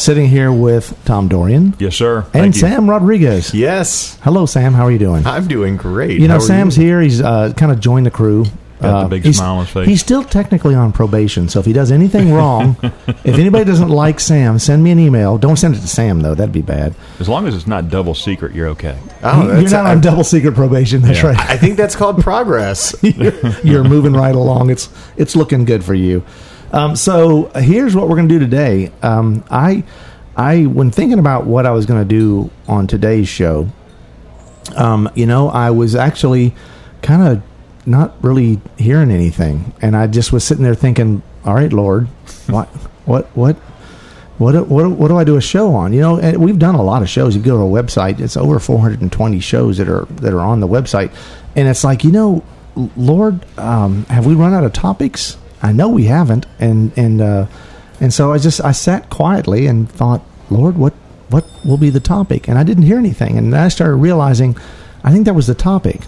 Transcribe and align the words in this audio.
sitting 0.00 0.26
here 0.28 0.50
with 0.52 0.98
Tom 1.04 1.28
Dorian 1.28 1.74
Yes, 1.78 1.96
sir. 1.96 2.24
and 2.34 2.54
you. 2.54 2.60
Sam 2.60 2.88
Rodriguez. 2.88 3.52
Yes, 3.54 4.18
Hello, 4.22 4.46
Sam. 4.46 4.72
How 4.74 4.84
are 4.86 4.90
you 4.90 4.98
doing? 4.98 5.26
I'm 5.26 5.46
doing 5.48 5.76
great. 5.76 6.18
You 6.20 6.28
know, 6.28 6.34
How 6.34 6.40
Sam's 6.40 6.76
here. 6.76 7.00
He's 7.00 7.20
uh, 7.20 7.52
kind 7.56 7.70
of 7.72 7.80
joined 7.80 8.06
the 8.06 8.10
crew. 8.10 8.44
Got 8.80 9.00
the 9.00 9.06
Uh, 9.06 9.08
big 9.08 9.22
he's- 9.24 9.36
smile 9.36 9.56
on 9.58 9.64
his 9.66 9.74
face. 9.74 9.86
He's 9.86 10.00
still 10.00 10.24
technically 10.24 10.74
on 10.74 10.90
probation, 10.92 11.50
so 11.50 11.60
if 11.60 11.66
he 11.66 11.74
does 11.74 11.92
anything 11.92 12.32
wrong, 12.32 12.76
if 13.24 13.38
anybody 13.38 13.64
doesn't 13.66 13.90
like 13.90 14.18
Sam, 14.20 14.58
send 14.58 14.82
me 14.82 14.90
an 14.90 14.98
email. 14.98 15.36
Don't 15.36 15.56
send 15.58 15.74
it 15.76 15.80
to 15.80 15.86
Sam 15.86 16.20
though; 16.20 16.34
that'd 16.34 16.50
be 16.50 16.62
bad. 16.62 16.94
As 17.18 17.28
long 17.28 17.46
as 17.46 17.54
it's 17.54 17.66
not 17.66 17.90
double 17.90 18.14
secret, 18.14 18.54
you're 18.54 18.68
okay. 18.68 18.96
Oh, 19.22 19.60
You're 19.60 19.68
not 19.68 19.84
I, 19.84 19.90
on 19.92 20.00
double 20.00 20.24
secret 20.24 20.54
probation. 20.54 21.02
That's 21.02 21.18
Yeah. 21.22 21.28
right. 21.28 21.38
I 21.50 21.58
think 21.58 21.76
that's 21.76 21.94
called 21.94 22.22
progress. 22.22 22.94
you're, 23.02 23.34
you're 23.64 23.84
moving 23.84 24.14
right 24.14 24.34
along. 24.34 24.70
It's 24.70 24.88
it's 25.18 25.36
looking 25.36 25.66
good 25.66 25.84
for 25.84 25.92
you. 25.92 26.24
Um, 26.72 26.94
so 26.96 27.50
here's 27.56 27.96
what 27.96 28.08
we're 28.08 28.16
going 28.16 28.28
to 28.28 28.34
do 28.34 28.38
today. 28.38 28.92
Um, 29.02 29.44
I 29.50 29.84
I 30.36 30.66
when 30.66 30.90
thinking 30.90 31.18
about 31.18 31.46
what 31.46 31.66
I 31.66 31.72
was 31.72 31.86
going 31.86 32.00
to 32.00 32.08
do 32.08 32.50
on 32.68 32.86
today's 32.86 33.28
show, 33.28 33.68
um, 34.76 35.10
you 35.14 35.26
know, 35.26 35.48
I 35.48 35.70
was 35.70 35.94
actually 35.94 36.54
kind 37.02 37.26
of 37.26 37.42
not 37.86 38.14
really 38.22 38.60
hearing 38.78 39.10
anything, 39.10 39.72
and 39.82 39.96
I 39.96 40.06
just 40.06 40.32
was 40.32 40.44
sitting 40.44 40.62
there 40.62 40.74
thinking, 40.74 41.22
"All 41.44 41.54
right, 41.54 41.72
Lord, 41.72 42.06
what 42.46 42.68
what 43.04 43.26
what." 43.36 43.56
What, 44.38 44.68
what, 44.68 44.92
what 44.92 45.08
do 45.08 45.18
I 45.18 45.24
do 45.24 45.36
a 45.36 45.40
show 45.42 45.74
on? 45.74 45.92
You 45.92 46.00
know, 46.00 46.18
and 46.18 46.38
we've 46.38 46.58
done 46.58 46.74
a 46.74 46.82
lot 46.82 47.02
of 47.02 47.10
shows. 47.10 47.36
You 47.36 47.42
go 47.42 47.58
to 47.58 47.76
a 47.76 47.82
website; 47.82 48.20
it's 48.20 48.38
over 48.38 48.58
420 48.58 49.38
shows 49.38 49.76
that 49.76 49.86
are 49.86 50.06
that 50.12 50.32
are 50.32 50.40
on 50.40 50.60
the 50.60 50.66
website, 50.66 51.12
and 51.54 51.68
it's 51.68 51.84
like 51.84 52.04
you 52.04 52.10
know, 52.10 52.42
Lord, 52.96 53.44
um, 53.58 54.06
have 54.06 54.24
we 54.24 54.34
run 54.34 54.54
out 54.54 54.64
of 54.64 54.72
topics? 54.72 55.36
I 55.62 55.72
know 55.72 55.88
we 55.88 56.04
haven't, 56.04 56.46
and 56.58 56.92
and 56.96 57.20
uh, 57.20 57.46
and 58.00 58.12
so 58.12 58.32
I 58.32 58.38
just 58.38 58.62
I 58.62 58.72
sat 58.72 59.10
quietly 59.10 59.66
and 59.66 59.90
thought, 59.90 60.22
Lord, 60.50 60.76
what 60.76 60.94
what 61.28 61.44
will 61.64 61.76
be 61.76 61.90
the 61.90 62.00
topic? 62.00 62.48
And 62.48 62.58
I 62.58 62.64
didn't 62.64 62.84
hear 62.84 62.98
anything, 62.98 63.38
and 63.38 63.54
I 63.54 63.68
started 63.68 63.96
realizing, 63.96 64.56
I 65.04 65.12
think 65.12 65.26
that 65.26 65.34
was 65.34 65.46
the 65.46 65.54
topic. 65.54 66.00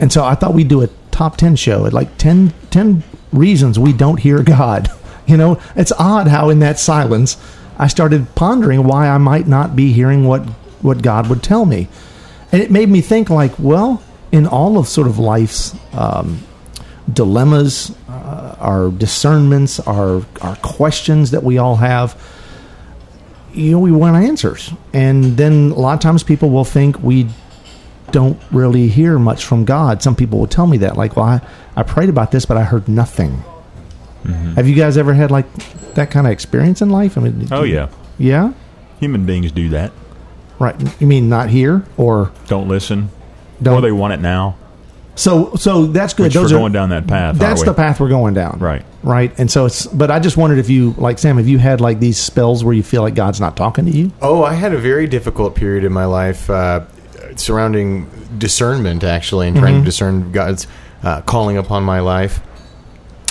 And 0.00 0.12
so 0.12 0.24
I 0.24 0.34
thought 0.34 0.54
we'd 0.54 0.68
do 0.68 0.82
a 0.82 0.88
top 1.12 1.36
10 1.36 1.54
show 1.56 1.82
like 1.82 2.18
10, 2.18 2.52
10 2.70 3.04
reasons 3.32 3.78
we 3.78 3.92
don't 3.92 4.18
hear 4.18 4.42
God. 4.42 4.88
You 5.24 5.36
know, 5.36 5.60
it's 5.76 5.92
odd 5.92 6.26
how 6.26 6.50
in 6.50 6.58
that 6.58 6.80
silence 6.80 7.36
I 7.78 7.86
started 7.86 8.34
pondering 8.34 8.82
why 8.82 9.06
I 9.08 9.18
might 9.18 9.46
not 9.46 9.76
be 9.76 9.92
hearing 9.92 10.24
what, 10.24 10.40
what 10.82 11.00
God 11.00 11.28
would 11.28 11.44
tell 11.44 11.64
me. 11.64 11.86
And 12.50 12.60
it 12.60 12.72
made 12.72 12.88
me 12.88 13.00
think 13.00 13.30
like, 13.30 13.56
well, 13.56 14.02
in 14.32 14.48
all 14.48 14.78
of 14.78 14.88
sort 14.88 15.06
of 15.06 15.20
life's 15.20 15.76
um, 15.92 16.40
dilemmas, 17.10 17.96
our 18.62 18.90
discernments, 18.90 19.80
our, 19.80 20.22
our 20.40 20.56
questions 20.62 21.32
that 21.32 21.42
we 21.42 21.58
all 21.58 21.76
have, 21.76 22.16
you 23.52 23.72
know, 23.72 23.78
we 23.80 23.92
want 23.92 24.16
answers. 24.16 24.72
And 24.92 25.36
then 25.36 25.70
a 25.72 25.78
lot 25.78 25.94
of 25.94 26.00
times 26.00 26.22
people 26.22 26.50
will 26.50 26.64
think 26.64 27.02
we 27.02 27.28
don't 28.10 28.40
really 28.50 28.88
hear 28.88 29.18
much 29.18 29.44
from 29.44 29.64
God. 29.64 30.02
Some 30.02 30.16
people 30.16 30.38
will 30.38 30.46
tell 30.46 30.66
me 30.66 30.78
that, 30.78 30.96
like, 30.96 31.16
well, 31.16 31.26
I, 31.26 31.40
I 31.76 31.82
prayed 31.82 32.08
about 32.08 32.30
this, 32.30 32.46
but 32.46 32.56
I 32.56 32.62
heard 32.62 32.88
nothing. 32.88 33.42
Mm-hmm. 34.24 34.54
Have 34.54 34.68
you 34.68 34.74
guys 34.74 34.96
ever 34.96 35.12
had 35.14 35.30
like 35.30 35.52
that 35.94 36.10
kind 36.10 36.26
of 36.26 36.32
experience 36.32 36.80
in 36.80 36.90
life? 36.90 37.18
I 37.18 37.22
mean, 37.22 37.48
Oh 37.50 37.64
you- 37.64 37.74
yeah, 37.74 37.88
yeah, 38.18 38.52
human 39.00 39.26
beings 39.26 39.50
do 39.52 39.68
that. 39.70 39.92
right. 40.58 40.76
You 41.00 41.06
mean 41.06 41.28
not 41.28 41.50
hear 41.50 41.84
or 41.96 42.30
Don't 42.46 42.68
listen. 42.68 43.08
don't? 43.60 43.74
Or 43.74 43.80
they 43.80 43.90
want 43.92 44.12
it 44.12 44.20
now. 44.20 44.56
So, 45.14 45.54
so 45.56 45.86
that's 45.86 46.14
good. 46.14 46.24
Which 46.24 46.34
Those 46.34 46.52
we're 46.52 46.58
are 46.58 46.60
going 46.62 46.72
down 46.72 46.88
that 46.90 47.06
path. 47.06 47.36
That's 47.36 47.60
aren't 47.62 47.76
the 47.76 47.82
path 47.82 48.00
we're 48.00 48.08
going 48.08 48.34
down. 48.34 48.58
Right. 48.58 48.82
right. 49.02 49.32
And 49.38 49.50
so 49.50 49.66
it's. 49.66 49.86
But 49.86 50.10
I 50.10 50.18
just 50.18 50.36
wondered 50.36 50.58
if 50.58 50.70
you, 50.70 50.92
like 50.96 51.18
Sam, 51.18 51.36
have 51.36 51.46
you 51.48 51.58
had 51.58 51.80
like 51.80 52.00
these 52.00 52.18
spells 52.18 52.64
where 52.64 52.74
you 52.74 52.82
feel 52.82 53.02
like 53.02 53.14
God's 53.14 53.40
not 53.40 53.56
talking 53.56 53.84
to 53.84 53.90
you? 53.90 54.10
oh, 54.22 54.42
I 54.42 54.54
had 54.54 54.72
a 54.72 54.78
very 54.78 55.06
difficult 55.06 55.54
period 55.54 55.84
in 55.84 55.92
my 55.92 56.06
life 56.06 56.48
uh, 56.48 56.84
surrounding 57.36 58.08
discernment, 58.38 59.04
actually, 59.04 59.48
and 59.48 59.56
Mm-hmm. 59.56 59.64
trying 59.64 59.78
to 59.80 59.84
discern 59.84 60.32
God's 60.32 60.66
uh, 61.02 61.20
calling 61.22 61.56
upon 61.58 61.82
my 61.84 62.00
life. 62.00 62.40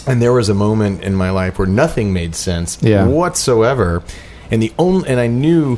And 0.07 0.21
there 0.21 0.33
was 0.33 0.49
a 0.49 0.53
moment 0.55 1.03
in 1.03 1.13
my 1.15 1.29
life 1.29 1.57
where 1.59 1.67
nothing 1.67 2.11
made 2.13 2.35
sense 2.35 2.77
Yeah. 2.81 3.07
whatsoever, 3.07 4.03
and 4.49 4.61
the 4.61 4.73
only 4.79 5.07
and 5.09 5.19
I 5.19 5.27
knew 5.27 5.77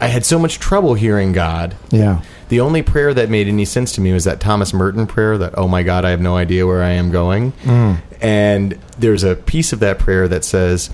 I 0.00 0.06
had 0.08 0.24
so 0.26 0.38
much 0.38 0.58
trouble 0.58 0.94
hearing 0.94 1.32
God. 1.32 1.74
Yeah. 1.90 2.22
The 2.48 2.60
only 2.60 2.82
prayer 2.82 3.14
that 3.14 3.30
made 3.30 3.48
any 3.48 3.64
sense 3.64 3.92
to 3.92 4.00
me 4.00 4.12
was 4.12 4.24
that 4.24 4.40
Thomas 4.40 4.74
Merton 4.74 5.06
prayer 5.06 5.38
that, 5.38 5.56
oh 5.56 5.68
my 5.68 5.82
God, 5.82 6.04
I 6.04 6.10
have 6.10 6.20
no 6.20 6.36
idea 6.36 6.66
where 6.66 6.82
I 6.82 6.90
am 6.90 7.10
going. 7.10 7.52
Mm. 7.62 8.02
And 8.20 8.78
there's 8.98 9.24
a 9.24 9.34
piece 9.34 9.72
of 9.72 9.80
that 9.80 9.98
prayer 9.98 10.28
that 10.28 10.44
says, 10.44 10.90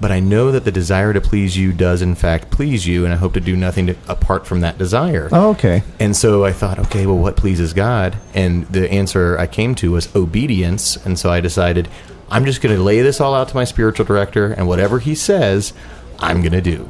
but 0.00 0.10
I 0.10 0.18
know 0.18 0.50
that 0.50 0.64
the 0.64 0.72
desire 0.72 1.12
to 1.12 1.20
please 1.20 1.56
you 1.56 1.72
does 1.72 2.02
in 2.02 2.14
fact 2.14 2.50
please 2.50 2.86
you, 2.86 3.04
and 3.04 3.14
I 3.14 3.16
hope 3.16 3.34
to 3.34 3.40
do 3.40 3.54
nothing 3.54 3.86
to, 3.86 3.96
apart 4.08 4.46
from 4.46 4.60
that 4.60 4.76
desire. 4.76 5.28
Oh, 5.30 5.50
okay. 5.50 5.82
And 6.00 6.16
so 6.16 6.44
I 6.44 6.52
thought, 6.52 6.78
okay, 6.78 7.06
well, 7.06 7.16
what 7.16 7.36
pleases 7.36 7.72
God? 7.72 8.16
And 8.34 8.66
the 8.66 8.90
answer 8.90 9.38
I 9.38 9.46
came 9.46 9.74
to 9.76 9.92
was 9.92 10.14
obedience. 10.16 10.96
And 10.96 11.18
so 11.18 11.30
I 11.30 11.40
decided, 11.40 11.88
I'm 12.28 12.44
just 12.44 12.60
going 12.60 12.74
to 12.74 12.82
lay 12.82 13.02
this 13.02 13.20
all 13.20 13.34
out 13.34 13.48
to 13.50 13.54
my 13.54 13.64
spiritual 13.64 14.04
director, 14.04 14.52
and 14.52 14.66
whatever 14.66 14.98
he 14.98 15.14
says, 15.14 15.72
I'm 16.18 16.40
going 16.40 16.52
to 16.52 16.60
do. 16.60 16.88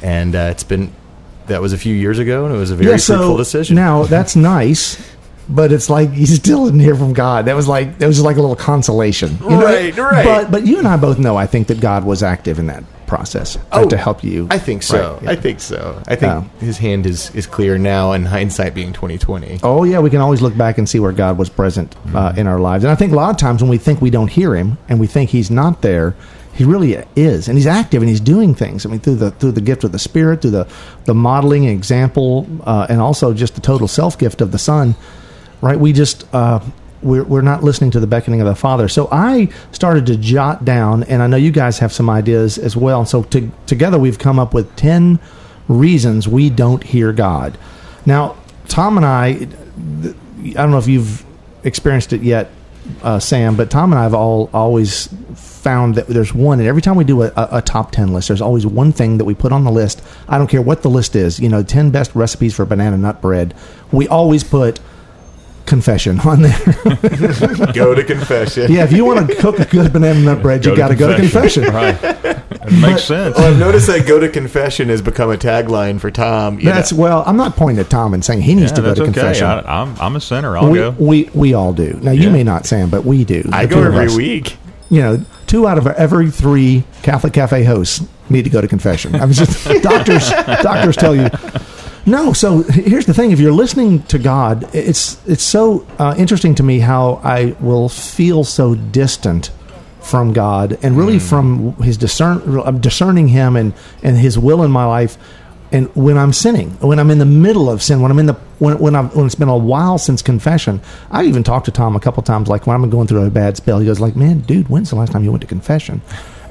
And 0.00 0.36
uh, 0.36 0.48
it's 0.52 0.64
been, 0.64 0.94
that 1.46 1.60
was 1.60 1.72
a 1.72 1.78
few 1.78 1.94
years 1.94 2.18
ago, 2.18 2.44
and 2.46 2.54
it 2.54 2.58
was 2.58 2.70
a 2.70 2.76
very 2.76 2.98
fruitful 2.98 3.36
decision. 3.36 3.76
Now 3.76 4.04
that's 4.04 4.34
nice, 4.58 4.96
but 5.48 5.72
it's 5.72 5.88
like 5.90 6.10
you 6.14 6.26
still 6.26 6.64
didn't 6.66 6.80
hear 6.80 6.94
from 6.96 7.12
God. 7.12 7.44
That 7.46 7.56
was 7.56 7.68
like 7.68 7.98
that 7.98 8.06
was 8.06 8.16
just 8.16 8.24
like 8.26 8.36
a 8.36 8.40
little 8.40 8.56
consolation, 8.56 9.36
you 9.42 9.50
know? 9.50 9.64
Right, 9.64 9.96
right. 9.96 10.24
But 10.24 10.50
but 10.50 10.66
you 10.66 10.78
and 10.78 10.88
I 10.88 10.96
both 10.96 11.18
know. 11.18 11.36
I 11.36 11.46
think 11.46 11.68
that 11.68 11.80
God 11.80 12.04
was 12.04 12.22
active 12.22 12.58
in 12.58 12.66
that 12.68 12.84
process 13.06 13.58
uh, 13.70 13.84
to 13.84 13.98
help 13.98 14.24
you. 14.24 14.48
Oh, 14.50 14.54
I 14.54 14.58
think 14.58 14.82
so. 14.82 15.12
Right, 15.14 15.22
yeah. 15.24 15.30
I 15.32 15.36
think 15.36 15.60
so. 15.60 16.02
I 16.08 16.16
think 16.16 16.32
Oh. 16.32 16.50
his 16.58 16.78
hand 16.78 17.04
is, 17.04 17.30
is 17.34 17.46
clear 17.46 17.76
now, 17.76 18.12
and 18.12 18.26
hindsight 18.26 18.74
being 18.74 18.94
2020. 18.94 19.60
Oh 19.62 19.84
yeah, 19.84 20.00
we 20.00 20.08
can 20.08 20.20
always 20.22 20.40
look 20.40 20.56
back 20.56 20.78
and 20.78 20.88
see 20.88 20.98
where 21.00 21.12
God 21.12 21.36
was 21.36 21.50
present 21.50 21.94
uh, 22.14 22.32
in 22.34 22.46
our 22.46 22.58
lives. 22.58 22.82
And 22.82 22.90
I 22.90 22.94
think 22.94 23.12
a 23.12 23.14
lot 23.14 23.28
of 23.30 23.36
times 23.36 23.60
when 23.62 23.70
we 23.70 23.76
think 23.76 24.00
we 24.00 24.08
don't 24.08 24.28
hear 24.30 24.54
Him 24.56 24.78
and 24.88 24.98
we 24.98 25.06
think 25.06 25.28
He's 25.30 25.50
not 25.50 25.82
there, 25.82 26.16
He 26.54 26.64
really 26.64 27.04
is, 27.16 27.48
and 27.48 27.58
He's 27.58 27.66
active 27.66 28.02
and 28.02 28.08
He's 28.08 28.20
doing 28.20 28.54
things. 28.54 28.86
I 28.86 28.88
mean, 28.88 29.00
through 29.00 29.16
the 29.16 29.30
through 29.32 29.52
the 29.52 29.60
gift 29.60 29.84
of 29.84 29.92
the 29.92 29.98
Spirit, 29.98 30.42
through 30.42 30.52
the 30.52 30.68
the 31.04 31.14
modeling 31.14 31.64
example, 31.64 32.46
uh, 32.64 32.86
and 32.88 33.00
also 33.00 33.34
just 33.34 33.54
the 33.54 33.60
total 33.60 33.88
self 33.88 34.18
gift 34.18 34.40
of 34.40 34.52
the 34.52 34.58
Son. 34.58 34.94
Right? 35.60 35.78
We 35.78 35.92
just 35.92 36.32
uh, 36.34 36.60
we're 37.02 37.24
we're 37.24 37.42
not 37.42 37.62
listening 37.62 37.90
to 37.92 38.00
the 38.00 38.06
beckoning 38.06 38.40
of 38.40 38.46
the 38.46 38.54
Father. 38.54 38.88
So 38.88 39.08
I 39.10 39.48
started 39.72 40.06
to 40.06 40.16
jot 40.16 40.64
down, 40.64 41.04
and 41.04 41.22
I 41.22 41.26
know 41.26 41.36
you 41.36 41.50
guys 41.50 41.78
have 41.78 41.92
some 41.92 42.08
ideas 42.08 42.56
as 42.58 42.76
well. 42.76 43.00
And 43.00 43.08
so 43.08 43.24
to, 43.24 43.50
together 43.66 43.98
we've 43.98 44.18
come 44.18 44.38
up 44.38 44.54
with 44.54 44.74
ten 44.76 45.18
reasons 45.68 46.28
we 46.28 46.50
don't 46.50 46.82
hear 46.82 47.12
God. 47.12 47.58
Now, 48.06 48.36
Tom 48.68 48.96
and 48.96 49.06
I, 49.06 49.28
I 49.28 50.52
don't 50.52 50.70
know 50.70 50.78
if 50.78 50.88
you've 50.88 51.24
experienced 51.64 52.12
it 52.12 52.22
yet, 52.22 52.50
uh, 53.02 53.18
Sam, 53.18 53.56
but 53.56 53.70
Tom 53.70 53.92
and 53.92 53.98
I 53.98 54.02
have 54.02 54.14
all 54.14 54.50
always 54.52 55.08
found 55.34 55.94
that 55.94 56.06
there's 56.06 56.34
one, 56.34 56.58
and 56.58 56.68
every 56.68 56.82
time 56.82 56.96
we 56.96 57.04
do 57.04 57.22
a, 57.22 57.32
a, 57.36 57.62
top 57.62 57.90
10 57.90 58.12
list, 58.12 58.28
there's 58.28 58.42
always 58.42 58.66
one 58.66 58.92
thing 58.92 59.16
that 59.18 59.24
we 59.24 59.34
put 59.34 59.52
on 59.52 59.64
the 59.64 59.70
list. 59.70 60.02
I 60.28 60.36
don't 60.36 60.48
care 60.48 60.60
what 60.60 60.82
the 60.82 60.90
list 60.90 61.16
is, 61.16 61.40
you 61.40 61.48
know, 61.48 61.62
10 61.62 61.90
best 61.90 62.14
recipes 62.14 62.54
for 62.54 62.66
banana 62.66 62.98
nut 62.98 63.22
bread. 63.22 63.54
We 63.90 64.06
always 64.08 64.44
put 64.44 64.78
confession 65.66 66.20
on 66.24 66.42
there. 66.42 66.58
go 67.72 67.94
to 67.94 68.04
confession. 68.06 68.70
yeah, 68.70 68.84
if 68.84 68.92
you 68.92 69.04
want 69.04 69.28
to 69.28 69.34
cook 69.36 69.58
a 69.58 69.64
good 69.64 69.92
banana 69.92 70.20
nut 70.20 70.42
bread, 70.42 70.64
you 70.64 70.76
got 70.76 70.88
to 70.88 70.94
go 70.96 71.08
to 71.08 71.16
confession. 71.16 71.64
right. 71.64 71.96
It 72.02 72.72
makes 72.80 73.04
sense. 73.04 73.36
Well, 73.36 73.52
I've 73.52 73.58
noticed 73.58 73.86
that 73.88 74.06
go 74.06 74.18
to 74.18 74.28
confession 74.28 74.88
has 74.88 75.02
become 75.02 75.30
a 75.30 75.36
tagline 75.36 76.00
for 76.00 76.10
Tom. 76.10 76.58
you 76.58 76.64
That's 76.64 76.92
know. 76.92 77.00
well. 77.02 77.24
I'm 77.26 77.36
not 77.36 77.56
pointing 77.56 77.84
at 77.84 77.90
Tom 77.90 78.14
and 78.14 78.24
saying 78.24 78.40
he 78.42 78.54
needs 78.54 78.70
Yeah, 78.72 78.76
to 78.76 78.82
go 78.82 78.94
to 78.94 79.02
okay. 79.02 79.12
confession. 79.12 79.46
I, 79.46 79.82
I'm, 79.82 79.94
I'm 80.00 80.16
a 80.16 80.20
sinner. 80.20 80.56
I'll 80.56 80.70
we, 80.70 80.78
go. 80.78 80.90
we 80.98 81.24
we 81.34 81.52
all 81.54 81.72
do. 81.74 81.98
Now 82.02 82.12
you 82.12 82.24
Yeah. 82.24 82.32
may 82.32 82.42
not, 82.44 82.64
Sam, 82.66 82.88
but 82.90 83.04
we 83.04 83.24
do. 83.24 83.42
I 83.52 83.66
The 83.66 83.74
go 83.74 83.82
every 83.82 84.14
week. 84.16 84.56
You 84.90 85.00
know, 85.02 85.24
two 85.46 85.66
out 85.68 85.76
of 85.78 85.86
every 85.86 86.30
three 86.30 86.84
Catholic 87.02 87.32
cafe 87.32 87.64
hosts 87.64 88.06
need 88.30 88.44
to 88.44 88.50
go 88.50 88.60
to 88.62 88.68
confession. 88.68 89.14
I 89.14 89.20
mean, 89.26 89.32
just 89.34 89.66
doctors 89.82 90.30
doctors 90.30 90.96
tell 90.96 91.14
you. 91.14 91.28
No, 92.06 92.32
so 92.32 92.62
here's 92.64 93.06
the 93.06 93.14
thing: 93.14 93.30
if 93.30 93.40
you're 93.40 93.52
listening 93.52 94.02
to 94.04 94.18
God, 94.18 94.68
it's 94.74 95.26
it's 95.26 95.42
so 95.42 95.86
uh, 95.98 96.14
interesting 96.18 96.54
to 96.56 96.62
me 96.62 96.80
how 96.80 97.20
I 97.24 97.56
will 97.60 97.88
feel 97.88 98.44
so 98.44 98.74
distant 98.74 99.50
from 100.00 100.34
God 100.34 100.78
and 100.82 100.98
really 100.98 101.18
from 101.18 101.74
His 101.76 101.96
discern 101.96 102.60
I'm 102.66 102.80
discerning 102.80 103.28
Him 103.28 103.56
and 103.56 103.72
and 104.02 104.18
His 104.18 104.38
will 104.38 104.62
in 104.62 104.70
my 104.70 104.84
life 104.84 105.16
And 105.72 105.88
when 105.96 106.16
I'm 106.18 106.32
sinning, 106.32 106.70
when 106.80 107.00
I'm 107.00 107.10
in 107.10 107.18
the 107.18 107.24
middle 107.24 107.68
of 107.68 107.82
sin, 107.82 108.00
when 108.00 108.12
I'm 108.12 108.18
in 108.20 108.26
the 108.26 108.34
when 108.60 108.78
when, 108.78 108.94
I've, 108.94 109.14
when 109.16 109.26
it's 109.26 109.34
been 109.34 109.48
a 109.48 109.56
while 109.56 109.98
since 109.98 110.22
confession, 110.22 110.80
I 111.10 111.24
even 111.24 111.42
talked 111.42 111.64
to 111.66 111.72
Tom 111.72 111.96
a 111.96 112.00
couple 112.00 112.22
times. 112.22 112.48
Like 112.48 112.66
when 112.66 112.76
I'm 112.76 112.88
going 112.90 113.08
through 113.08 113.24
a 113.24 113.30
bad 113.30 113.56
spell, 113.56 113.80
he 113.80 113.86
goes 113.86 113.98
like, 113.98 114.14
"Man, 114.14 114.40
dude, 114.40 114.68
when's 114.68 114.90
the 114.90 114.96
last 114.96 115.10
time 115.10 115.24
you 115.24 115.32
went 115.32 115.40
to 115.40 115.48
confession?" 115.48 116.00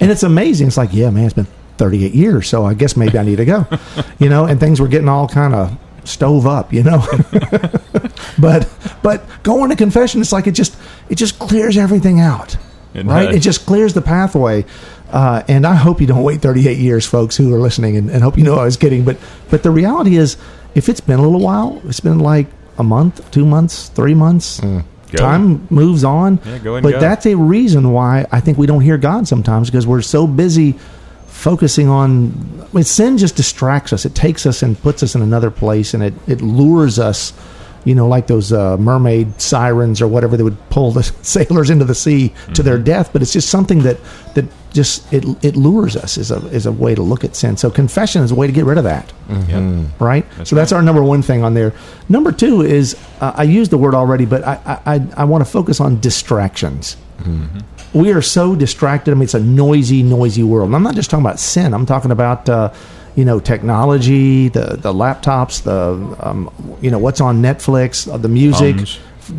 And 0.02 0.12
it's 0.12 0.24
amazing. 0.24 0.68
It's 0.68 0.76
like, 0.76 0.90
yeah, 0.92 1.10
man, 1.10 1.26
it's 1.26 1.36
been 1.36 1.48
38 1.84 2.14
years, 2.14 2.48
so 2.48 2.66
I 2.66 2.74
guess 2.74 2.96
maybe 2.96 3.18
I 3.20 3.24
need 3.24 3.36
to 3.38 3.46
go, 3.46 3.68
you 4.20 4.30
know. 4.30 4.46
And 4.46 4.58
things 4.60 4.80
were 4.80 4.88
getting 4.88 5.10
all 5.10 5.28
kind 5.28 5.54
of 5.54 5.78
stove 6.06 6.48
up, 6.48 6.72
you 6.72 6.84
know. 6.84 7.06
but 8.40 8.70
but 9.02 9.24
going 9.44 9.70
to 9.70 9.76
confession, 9.76 10.22
it's 10.22 10.32
like 10.32 10.48
it 10.48 10.52
just 10.54 10.76
it 11.10 11.16
just 11.16 11.40
clears 11.40 11.78
everything 11.78 12.20
out, 12.20 12.56
It 12.94 13.06
right? 13.06 13.26
does. 13.26 13.36
It 13.36 13.40
just 13.40 13.66
clears 13.66 13.94
the 13.94 14.02
pathway. 14.02 14.66
Uh, 15.12 15.44
and 15.48 15.68
I 15.68 15.76
hope 15.76 16.02
you 16.02 16.08
don't 16.08 16.24
wait 16.24 16.42
38 16.42 16.78
years, 16.80 17.06
folks 17.06 17.38
who 17.38 17.54
are 17.54 17.60
listening, 17.60 17.98
and, 17.98 18.10
and 18.10 18.24
hope 18.24 18.36
you 18.38 18.44
know 18.44 18.56
I 18.56 18.64
was 18.66 18.78
kidding. 18.78 19.04
But 19.06 19.18
but 19.52 19.62
the 19.62 19.70
reality 19.72 20.16
is, 20.18 20.38
if 20.74 20.90
it's 20.90 21.02
been 21.02 21.20
a 21.20 21.24
little 21.24 21.42
while, 21.42 21.82
it's 21.86 22.00
been 22.00 22.20
like 22.20 22.48
a 22.78 22.84
month, 22.84 23.30
two 23.32 23.46
months, 23.46 23.90
three 23.90 24.16
months. 24.16 24.60
Go. 24.62 25.20
Time 25.20 25.68
moves 25.70 26.04
on, 26.04 26.40
Yeah, 26.44 26.58
but 26.82 26.94
go. 26.94 27.00
that's 27.00 27.28
a 27.28 27.36
reason 27.36 27.92
why 27.92 28.26
I 28.32 28.40
think 28.40 28.58
we 28.58 28.66
don't 28.66 28.82
hear 28.82 28.98
God 28.98 29.28
sometimes 29.28 29.70
because 29.70 29.86
we're 29.86 30.02
so 30.02 30.26
busy 30.26 30.74
focusing 31.34 31.90
on 31.90 32.32
I 32.72 32.76
mean, 32.78 32.84
sin 32.84 33.18
just 33.18 33.36
distracts 33.36 33.92
us. 33.94 34.06
It 34.06 34.16
takes 34.16 34.46
us 34.46 34.64
and 34.64 34.80
puts 34.82 35.04
us 35.04 35.16
in 35.16 35.22
another 35.22 35.52
place, 35.52 35.94
and 35.94 36.02
it, 36.04 36.14
it 36.28 36.42
lures 36.42 36.98
us, 37.00 37.34
you 37.86 37.94
know, 37.96 38.08
like 38.08 38.28
those 38.28 38.52
uh, 38.54 38.78
mermaid 38.78 39.40
sirens 39.42 40.02
or 40.02 40.08
whatever 40.08 40.38
that 40.38 40.44
would 40.44 40.58
pull 40.70 40.92
the 40.92 41.04
sailors 41.22 41.70
into 41.70 41.86
the 41.86 41.94
sea 41.96 42.34
to 42.54 42.64
their 42.64 42.78
death. 42.80 43.12
But 43.14 43.22
it's 43.22 43.34
just 43.34 43.50
something 43.50 43.80
that 43.84 43.98
that 44.36 44.46
just 44.74 45.12
it 45.14 45.24
it 45.44 45.56
lures 45.56 45.96
us 45.96 46.18
is 46.18 46.32
a 46.32 46.38
is 46.48 46.66
a 46.66 46.72
way 46.72 46.96
to 46.96 47.02
look 47.04 47.24
at 47.24 47.36
sin. 47.36 47.58
So 47.58 47.70
confession 47.70 48.24
is 48.24 48.32
a 48.32 48.36
way 48.36 48.48
to 48.48 48.54
get 48.54 48.66
rid 48.66 48.78
of 48.80 48.84
that 48.86 49.12
Yep. 49.30 49.86
right? 50.00 50.26
so 50.44 50.56
that's 50.56 50.72
our 50.72 50.82
number 50.82 51.04
one 51.04 51.22
thing 51.22 51.44
on 51.44 51.54
there. 51.54 51.74
Number 52.10 52.32
two 52.32 52.62
is 52.62 52.96
uh, 53.22 53.34
I 53.36 53.44
used 53.44 53.70
the 53.72 53.78
word 53.78 53.94
already, 53.94 54.26
but 54.26 54.44
I 54.44 54.60
I, 54.66 54.96
I, 54.96 55.08
I 55.18 55.24
want 55.26 55.46
to 55.46 55.52
focus 55.52 55.80
on 55.80 56.00
distractions. 56.00 56.98
We 57.94 58.12
are 58.12 58.22
so 58.22 58.56
distracted. 58.56 59.12
I 59.12 59.14
mean, 59.16 59.24
it's 59.24 59.34
a 59.36 59.40
noisy, 59.40 60.02
noisy 60.02 60.44
world. 60.44 60.68
And 60.68 60.76
I'm 60.76 60.84
not 60.84 60.96
just 60.96 61.10
talking 61.10 61.26
about 61.26 61.40
sin. 61.40 61.74
I'm 61.74 61.86
talking 61.86 62.12
about 62.12 62.50
uh, 62.50 62.74
you 63.16 63.26
know 63.26 63.40
technology, 63.40 64.50
the 64.50 64.78
the 64.78 64.94
laptops, 64.94 65.64
the 65.64 66.18
um, 66.28 66.50
you 66.82 66.90
know 66.90 66.98
what's 66.98 67.22
on 67.22 67.42
Netflix, 67.42 68.12
uh, 68.12 68.18
the 68.18 68.30
music. 68.30 68.78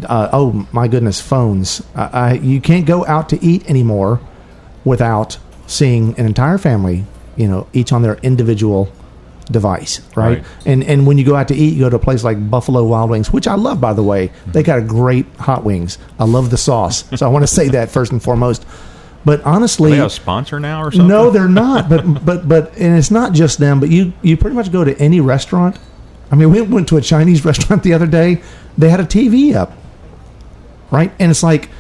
Uh, 0.07 0.31
oh 0.33 0.67
my 0.73 0.89
goodness, 0.89 1.21
phones! 1.21 1.83
I, 1.95 2.05
I, 2.05 2.33
you 2.35 2.61
can't 2.61 2.87
go 2.87 3.05
out 3.07 3.29
to 3.31 3.45
eat 3.45 3.69
anymore 3.69 4.21
without 4.85 5.39
seeing 5.67 6.19
an 6.19 6.27
entire 6.27 6.59
family, 6.59 7.05
you 7.37 7.49
know, 7.49 7.67
each 7.73 7.93
on 7.93 8.03
their 8.03 8.17
individual 8.17 8.91
device, 9.47 10.01
right? 10.17 10.39
Right. 10.39 10.45
And 10.67 10.83
and 10.85 11.07
when 11.07 11.19
you 11.19 11.25
go 11.25 11.37
out 11.37 11.49
to 11.49 11.55
eat, 11.55 11.75
you 11.75 11.81
go 11.81 11.91
to 11.91 11.97
a 11.97 12.01
place 12.01 12.25
like 12.25 12.51
Buffalo 12.51 12.85
Wild 12.85 13.11
Wings, 13.11 13.33
which 13.33 13.47
I 13.47 13.55
love, 13.55 13.81
by 13.81 13.93
the 13.93 14.03
way. 14.03 14.29
Mm-hmm. 14.29 14.53
They 14.53 14.63
got 14.63 14.79
a 14.79 14.83
great 14.83 15.27
hot 15.39 15.65
wings. 15.65 15.99
I 16.19 16.25
love 16.25 16.51
the 16.51 16.57
sauce, 16.57 17.05
so 17.17 17.27
I 17.27 17.29
want 17.29 17.43
to 17.43 17.47
say 17.47 17.69
that 17.69 17.91
first 17.91 18.13
and 18.13 18.23
foremost. 18.23 18.67
But 19.25 19.41
Are 19.41 19.55
honestly, 19.55 19.93
they 19.93 20.01
a 20.01 20.11
sponsor 20.11 20.61
now 20.61 20.83
or 20.83 20.91
something? 20.93 21.09
no, 21.09 21.31
they're 21.31 21.49
not. 21.49 21.89
But 21.89 22.25
but 22.25 22.49
but 22.49 22.77
and 22.77 22.99
it's 22.99 23.11
not 23.11 23.33
just 23.33 23.59
them. 23.59 23.81
But 23.81 23.91
you 23.91 24.13
you 24.23 24.37
pretty 24.37 24.57
much 24.57 24.71
go 24.71 24.85
to 24.85 24.97
any 24.99 25.21
restaurant. 25.21 25.79
I 26.31 26.37
mean, 26.37 26.51
we 26.51 26.61
went 26.61 26.89
to 26.89 26.97
a 26.97 27.01
Chinese 27.01 27.45
restaurant 27.45 27.83
the 27.85 27.93
other 27.95 28.07
day. 28.07 28.43
They 28.77 28.91
had 28.91 29.01
a 29.01 29.05
TV 29.05 29.55
up, 29.55 29.73
right? 30.91 31.13
And 31.19 31.31
it's 31.31 31.43
like, 31.43 31.71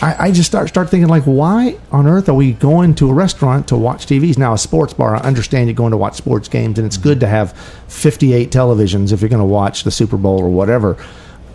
I, 0.00 0.26
I 0.26 0.30
just 0.30 0.48
start 0.48 0.68
start 0.68 0.90
thinking 0.90 1.08
like, 1.08 1.24
why 1.24 1.78
on 1.90 2.06
earth 2.06 2.28
are 2.28 2.34
we 2.34 2.52
going 2.52 2.94
to 2.96 3.10
a 3.10 3.14
restaurant 3.14 3.68
to 3.68 3.76
watch 3.76 4.06
TVs? 4.06 4.38
Now, 4.38 4.54
a 4.54 4.58
sports 4.58 4.92
bar, 4.92 5.16
I 5.16 5.20
understand 5.20 5.68
you're 5.68 5.74
going 5.74 5.90
to 5.90 5.96
watch 5.96 6.14
sports 6.16 6.48
games, 6.48 6.78
and 6.78 6.86
it's 6.86 6.96
good 6.96 7.20
to 7.20 7.26
have 7.26 7.52
58 7.88 8.50
televisions 8.50 9.12
if 9.12 9.20
you're 9.20 9.28
going 9.28 9.40
to 9.40 9.44
watch 9.44 9.84
the 9.84 9.90
Super 9.90 10.16
Bowl 10.16 10.40
or 10.40 10.48
whatever. 10.48 10.96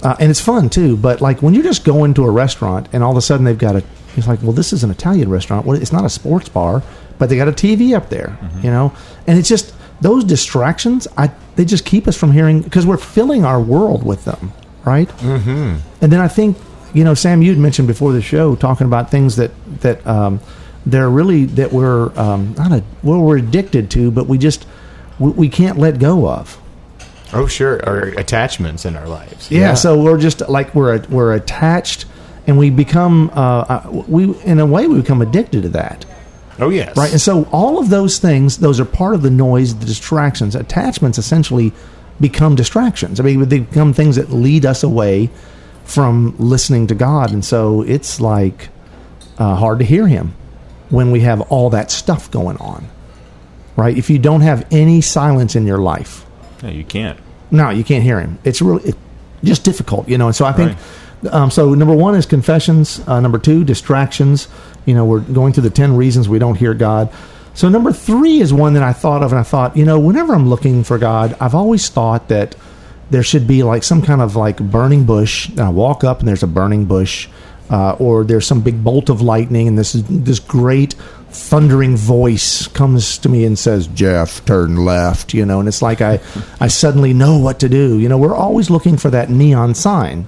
Uh, 0.01 0.15
and 0.19 0.29
it's 0.29 0.41
fun 0.41 0.69
too. 0.69 0.97
But 0.97 1.21
like 1.21 1.41
when 1.41 1.53
you're 1.53 1.63
just 1.63 1.85
going 1.85 2.13
to 2.15 2.25
a 2.25 2.31
restaurant 2.31 2.89
and 2.91 3.03
all 3.03 3.11
of 3.11 3.17
a 3.17 3.21
sudden 3.21 3.45
they've 3.45 3.57
got 3.57 3.77
a, 3.77 3.83
it's 4.17 4.27
like, 4.27 4.41
well, 4.43 4.51
this 4.51 4.73
is 4.73 4.83
an 4.83 4.91
Italian 4.91 5.29
restaurant. 5.29 5.65
Well, 5.65 5.81
it's 5.81 5.93
not 5.93 6.03
a 6.03 6.09
sports 6.09 6.49
bar, 6.49 6.83
but 7.17 7.29
they 7.29 7.37
got 7.37 7.47
a 7.47 7.53
TV 7.53 7.95
up 7.95 8.09
there, 8.09 8.37
you 8.61 8.69
know. 8.69 8.93
And 9.27 9.39
it's 9.39 9.47
just 9.47 9.73
those 10.01 10.25
distractions. 10.25 11.07
I 11.17 11.31
they 11.55 11.63
just 11.63 11.85
keep 11.85 12.07
us 12.07 12.17
from 12.17 12.31
hearing 12.31 12.61
because 12.61 12.85
we're 12.85 12.97
filling 12.97 13.45
our 13.45 13.61
world 13.61 14.03
with 14.03 14.25
them, 14.25 14.51
right? 14.85 15.07
Mm-hmm. 15.07 15.77
And 16.01 16.11
then 16.11 16.19
I 16.19 16.27
think 16.27 16.57
you 16.93 17.03
know, 17.03 17.13
Sam, 17.13 17.41
you'd 17.41 17.57
mentioned 17.57 17.87
before 17.87 18.13
the 18.13 18.21
show 18.21 18.55
talking 18.55 18.87
about 18.87 19.09
things 19.11 19.35
that 19.37 19.51
that 19.81 20.05
um, 20.05 20.39
they're 20.85 21.09
really 21.09 21.45
that 21.45 21.71
we're 21.73 22.17
um, 22.17 22.53
not 22.57 22.71
a 22.71 22.83
well 23.01 23.21
we're 23.21 23.37
addicted 23.37 23.89
to, 23.91 24.11
but 24.11 24.27
we 24.27 24.37
just 24.37 24.65
we, 25.19 25.31
we 25.31 25.49
can't 25.49 25.77
let 25.77 25.99
go 25.99 26.27
of. 26.27 26.59
Oh, 27.33 27.47
sure. 27.47 27.83
Our 27.87 28.09
attachments 28.19 28.85
in 28.85 28.95
our 28.95 29.07
lives. 29.07 29.49
Yeah, 29.49 29.73
so 29.73 29.99
we're 30.01 30.19
just 30.19 30.47
like 30.49 30.75
we're 30.75 31.01
we're 31.09 31.33
attached, 31.33 32.05
and 32.45 32.57
we 32.59 32.69
become 32.69 33.31
uh, 33.33 33.61
uh, 33.61 34.03
we 34.07 34.37
in 34.41 34.59
a 34.59 34.65
way 34.65 34.87
we 34.87 35.01
become 35.01 35.21
addicted 35.21 35.63
to 35.63 35.69
that, 35.69 36.05
Oh, 36.59 36.69
yes. 36.69 36.95
right? 36.95 37.11
And 37.11 37.19
so 37.19 37.45
all 37.51 37.79
of 37.79 37.89
those 37.89 38.19
things, 38.19 38.59
those 38.59 38.79
are 38.79 38.85
part 38.85 39.15
of 39.15 39.23
the 39.23 39.31
noise, 39.31 39.75
the 39.75 39.85
distractions. 39.87 40.53
Attachments 40.55 41.17
essentially 41.17 41.73
become 42.21 42.53
distractions. 42.53 43.19
I 43.19 43.23
mean, 43.23 43.49
they 43.49 43.59
become 43.61 43.93
things 43.93 44.17
that 44.17 44.29
lead 44.31 44.63
us 44.63 44.83
away 44.83 45.31
from 45.85 46.35
listening 46.39 46.87
to 46.87 46.95
God, 46.95 47.31
and 47.31 47.43
so 47.43 47.81
it's 47.81 48.19
like 48.21 48.69
uh, 49.37 49.55
hard 49.55 49.79
to 49.79 49.85
hear 49.85 50.07
Him 50.07 50.33
when 50.89 51.11
we 51.11 51.21
have 51.21 51.41
all 51.41 51.69
that 51.71 51.91
stuff 51.91 52.29
going 52.31 52.57
on, 52.57 52.87
right? 53.75 53.97
If 53.97 54.09
you 54.09 54.19
don't 54.19 54.41
have 54.41 54.65
any 54.71 55.01
silence 55.01 55.55
in 55.55 55.65
your 55.65 55.79
life, 55.79 56.25
Yeah, 56.61 56.69
you 56.69 56.83
can't. 56.83 57.19
no, 57.51 57.69
you 57.69 57.83
can't 57.83 58.03
hear 58.03 58.19
him. 58.19 58.37
It's 58.43 58.61
really 58.61 58.89
it, 58.89 58.95
just 59.43 59.63
difficult, 59.63 60.07
you 60.07 60.17
know. 60.17 60.27
And 60.27 60.35
so 60.35 60.45
I 60.45 60.51
think, 60.53 60.77
um, 61.31 61.49
so 61.49 61.73
number 61.73 61.95
one 61.95 62.15
is 62.15 62.25
confessions. 62.25 63.01
Uh, 63.07 63.19
number 63.19 63.39
two, 63.39 63.63
distractions. 63.63 64.47
You 64.85 64.93
know, 64.93 65.03
we're 65.05 65.21
going 65.21 65.53
through 65.53 65.63
the 65.63 65.69
ten 65.71 65.95
reasons 65.97 66.29
we 66.29 66.37
don't 66.39 66.55
hear 66.55 66.73
God. 66.73 67.09
So 67.55 67.69
number 67.69 67.91
three 67.91 68.39
is 68.39 68.53
one 68.53 68.73
that 68.73 68.83
I 68.83 68.93
thought 68.93 69.23
of, 69.23 69.31
and 69.31 69.39
I 69.39 69.43
thought, 69.43 69.75
you 69.77 69.85
know, 69.85 69.99
whenever 69.99 70.33
I'm 70.33 70.47
looking 70.49 70.83
for 70.83 70.97
God, 70.97 71.35
I've 71.39 71.55
always 71.55 71.87
thought 71.89 72.27
that 72.29 72.55
there 73.13 73.21
should 73.23 73.45
be 73.45 73.61
like 73.61 73.83
some 73.83 74.01
kind 74.01 74.21
of 74.21 74.35
like 74.35 74.57
burning 74.57 75.05
bush. 75.05 75.47
And 75.49 75.59
I 75.61 75.69
walk 75.69 76.03
up 76.03 76.19
and 76.19 76.27
there's 76.27 76.41
a 76.41 76.47
burning 76.47 76.85
bush, 76.85 77.29
uh, 77.69 77.91
or 77.99 78.23
there's 78.23 78.47
some 78.47 78.61
big 78.61 78.83
bolt 78.83 79.07
of 79.07 79.21
lightning, 79.21 79.67
and 79.67 79.77
this 79.77 79.93
is 79.93 80.03
this 80.07 80.39
great 80.39 80.95
thundering 81.29 81.95
voice 81.95 82.67
comes 82.67 83.19
to 83.19 83.29
me 83.29 83.45
and 83.45 83.57
says, 83.57 83.85
"Jeff, 83.85 84.43
turn 84.45 84.83
left." 84.83 85.31
You 85.31 85.45
know, 85.45 85.59
and 85.59 85.67
it's 85.67 85.83
like 85.83 86.01
I, 86.01 86.19
I 86.59 86.67
suddenly 86.69 87.13
know 87.13 87.37
what 87.37 87.59
to 87.59 87.69
do. 87.69 87.99
You 87.99 88.09
know, 88.09 88.17
we're 88.17 88.35
always 88.35 88.71
looking 88.71 88.97
for 88.97 89.11
that 89.11 89.29
neon 89.29 89.75
sign, 89.75 90.27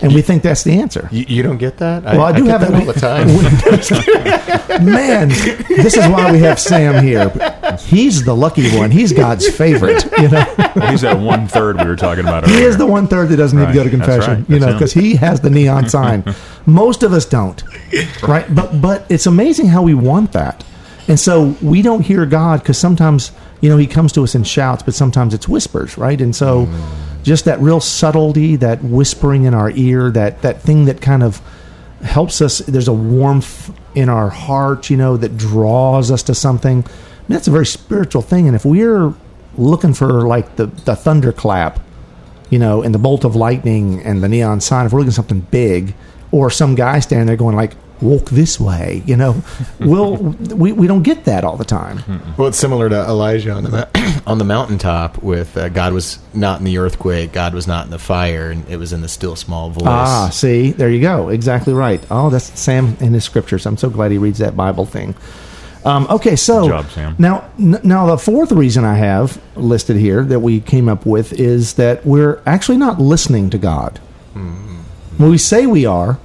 and 0.00 0.12
we 0.12 0.20
think 0.20 0.42
that's 0.42 0.64
the 0.64 0.72
answer. 0.72 1.08
You, 1.12 1.24
you 1.28 1.42
don't 1.44 1.58
get 1.58 1.78
that? 1.78 2.02
Well, 2.02 2.22
I, 2.22 2.32
do 2.36 2.44
get 2.44 2.60
have 2.60 2.72
that 2.72 2.74
all 2.74 2.84
the 2.84 2.94
time. 2.94 3.28
Man, 4.84 5.28
this 5.68 5.96
is 5.96 6.06
why 6.08 6.32
we 6.32 6.40
have 6.40 6.58
Sam 6.58 7.04
here. 7.04 7.30
He's 7.76 8.24
the 8.24 8.34
lucky 8.34 8.76
one. 8.76 8.90
He's 8.90 9.12
God's 9.12 9.48
favorite. 9.48 10.04
You 10.18 10.28
know. 10.28 10.44
Well, 10.76 10.90
he's 10.90 11.00
that 11.02 11.18
one 11.18 11.46
third 11.48 11.78
we 11.78 11.84
were 11.86 11.96
talking 11.96 12.24
about 12.24 12.46
He 12.46 12.62
is 12.62 12.76
the 12.76 12.86
one 12.86 13.06
third 13.08 13.28
that 13.30 13.36
doesn't 13.36 13.58
need 13.58 13.66
to 13.66 13.72
go 13.74 13.84
to 13.84 13.90
confession, 13.90 14.40
right. 14.40 14.50
you 14.50 14.58
know, 14.58 14.72
because 14.72 14.92
he 14.92 15.16
has 15.16 15.40
the 15.40 15.50
neon 15.50 15.88
sign. 15.88 16.24
Most 16.66 17.02
of 17.02 17.12
us 17.12 17.24
don't, 17.26 17.62
right? 18.22 18.46
But 18.54 18.80
but 18.80 19.06
it's 19.10 19.26
amazing 19.26 19.66
how 19.68 19.82
we 19.82 19.94
want 19.94 20.32
that, 20.32 20.64
and 21.08 21.18
so 21.18 21.54
we 21.62 21.82
don't 21.82 22.02
hear 22.02 22.26
God 22.26 22.60
because 22.60 22.78
sometimes 22.78 23.32
you 23.60 23.68
know 23.68 23.76
He 23.76 23.86
comes 23.86 24.12
to 24.12 24.22
us 24.24 24.34
in 24.34 24.44
shouts, 24.44 24.82
but 24.82 24.94
sometimes 24.94 25.34
it's 25.34 25.48
whispers, 25.48 25.96
right? 25.98 26.20
And 26.20 26.34
so 26.36 26.66
Mm. 26.66 26.80
just 27.24 27.44
that 27.46 27.60
real 27.60 27.80
subtlety, 27.80 28.56
that 28.56 28.82
whispering 28.84 29.44
in 29.44 29.54
our 29.54 29.70
ear, 29.70 30.10
that 30.12 30.42
that 30.42 30.62
thing 30.62 30.84
that 30.86 31.00
kind 31.00 31.22
of 31.22 31.40
helps 32.02 32.40
us. 32.40 32.58
There's 32.58 32.88
a 32.88 32.92
warmth 32.92 33.72
in 33.94 34.08
our 34.08 34.28
heart, 34.28 34.88
you 34.90 34.96
know, 34.96 35.16
that 35.16 35.36
draws 35.36 36.10
us 36.12 36.22
to 36.24 36.34
something. 36.34 36.84
That's 37.28 37.46
a 37.46 37.50
very 37.50 37.66
spiritual 37.66 38.22
thing, 38.22 38.46
and 38.46 38.56
if 38.56 38.64
we're 38.64 39.12
looking 39.56 39.94
for 39.94 40.26
like 40.26 40.56
the 40.56 40.66
the 40.66 40.96
thunderclap 40.96 41.80
you 42.50 42.58
know, 42.58 42.82
and 42.82 42.94
the 42.94 42.98
bolt 42.98 43.24
of 43.24 43.36
lightning 43.36 44.00
and 44.02 44.22
the 44.22 44.28
neon 44.28 44.60
sign, 44.60 44.86
if 44.86 44.92
we're 44.92 45.00
looking 45.00 45.12
something 45.12 45.40
big, 45.50 45.94
or 46.30 46.50
some 46.50 46.74
guy 46.74 47.00
standing 47.00 47.26
there 47.26 47.36
going 47.36 47.56
like, 47.56 47.74
"Walk 48.00 48.30
this 48.30 48.58
way," 48.58 49.02
you 49.06 49.16
know, 49.16 49.42
we'll 49.80 50.16
we, 50.16 50.72
we 50.72 50.86
don't 50.86 51.02
get 51.02 51.24
that 51.24 51.44
all 51.44 51.56
the 51.56 51.64
time. 51.64 52.02
Well, 52.36 52.48
it's 52.48 52.58
similar 52.58 52.88
to 52.88 52.96
Elijah 52.96 53.52
on 53.52 53.64
the 53.64 54.22
on 54.26 54.38
the 54.38 54.44
mountaintop 54.44 55.22
with 55.22 55.56
uh, 55.56 55.68
God 55.68 55.92
was 55.92 56.18
not 56.34 56.58
in 56.58 56.64
the 56.64 56.78
earthquake, 56.78 57.32
God 57.32 57.54
was 57.54 57.66
not 57.66 57.84
in 57.84 57.90
the 57.90 57.98
fire, 57.98 58.50
and 58.50 58.68
it 58.68 58.76
was 58.76 58.92
in 58.92 59.00
the 59.02 59.08
still 59.08 59.36
small 59.36 59.70
voice. 59.70 59.84
Ah, 59.86 60.30
see, 60.32 60.72
there 60.72 60.90
you 60.90 61.00
go, 61.00 61.28
exactly 61.28 61.72
right. 61.74 62.04
Oh, 62.10 62.30
that's 62.30 62.58
Sam 62.58 62.96
in 63.00 63.12
his 63.12 63.24
scriptures. 63.24 63.66
I'm 63.66 63.76
so 63.76 63.90
glad 63.90 64.10
he 64.10 64.18
reads 64.18 64.38
that 64.38 64.56
Bible 64.56 64.86
thing. 64.86 65.14
Um, 65.84 66.06
okay, 66.10 66.36
so 66.36 66.62
Good 66.62 66.68
job, 66.68 66.90
Sam. 66.90 67.16
now 67.18 67.44
n- 67.58 67.80
now 67.84 68.06
the 68.06 68.18
fourth 68.18 68.52
reason 68.52 68.84
I 68.84 68.94
have 68.96 69.40
listed 69.56 69.96
here 69.96 70.24
that 70.24 70.40
we 70.40 70.60
came 70.60 70.88
up 70.88 71.06
with 71.06 71.32
is 71.34 71.74
that 71.74 72.04
we're 72.04 72.42
actually 72.46 72.78
not 72.78 73.00
listening 73.00 73.50
to 73.50 73.58
God. 73.58 73.98
When 74.34 75.30
we 75.30 75.38
say 75.38 75.66
we 75.66 75.84
are, 75.84 76.18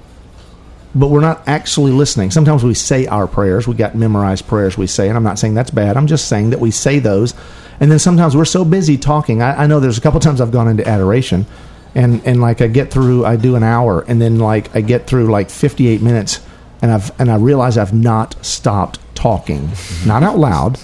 but 0.94 1.08
we're 1.08 1.22
not 1.22 1.48
actually 1.48 1.92
listening. 1.92 2.30
Sometimes 2.30 2.64
we 2.64 2.76
say 2.76 3.08
our 3.08 3.26
prayers. 3.26 3.68
We 3.68 3.74
got 3.74 3.96
memorized 3.96 4.46
prayers 4.48 4.78
we 4.78 4.86
say, 4.86 5.08
and 5.08 5.18
I'm 5.18 5.24
not 5.24 5.40
saying 5.40 5.56
that's 5.56 5.72
bad. 5.72 5.98
I'm 5.98 6.06
just 6.06 6.28
saying 6.28 6.52
that 6.52 6.60
we 6.60 6.70
say 6.70 7.00
those, 7.00 7.34
And 7.80 7.92
then 7.92 7.98
sometimes 7.98 8.36
we're 8.36 8.46
so 8.46 8.64
busy 8.64 8.98
talking. 8.98 9.42
I, 9.42 9.64
I 9.64 9.68
know 9.68 9.80
there's 9.80 9.98
a 9.98 10.02
couple 10.02 10.20
times 10.20 10.40
I've 10.42 10.52
gone 10.52 10.68
into 10.68 10.88
adoration, 10.88 11.48
and 11.96 12.22
and 12.26 12.40
like 12.40 12.62
I 12.62 12.68
get 12.68 12.92
through, 12.92 13.26
I 13.26 13.36
do 13.36 13.56
an 13.56 13.64
hour, 13.64 14.02
and 14.08 14.22
then 14.22 14.38
like 14.38 14.76
I 14.76 14.82
get 14.82 15.08
through 15.08 15.26
like 15.32 15.50
58 15.50 16.02
minutes, 16.04 16.40
and 16.84 16.92
I've 16.92 17.12
and 17.20 17.32
I 17.32 17.38
realize 17.38 17.80
I've 17.80 17.94
not 17.94 18.36
stopped 18.46 19.00
talking, 19.24 19.72
not 20.06 20.22
out 20.22 20.38
loud, 20.38 20.78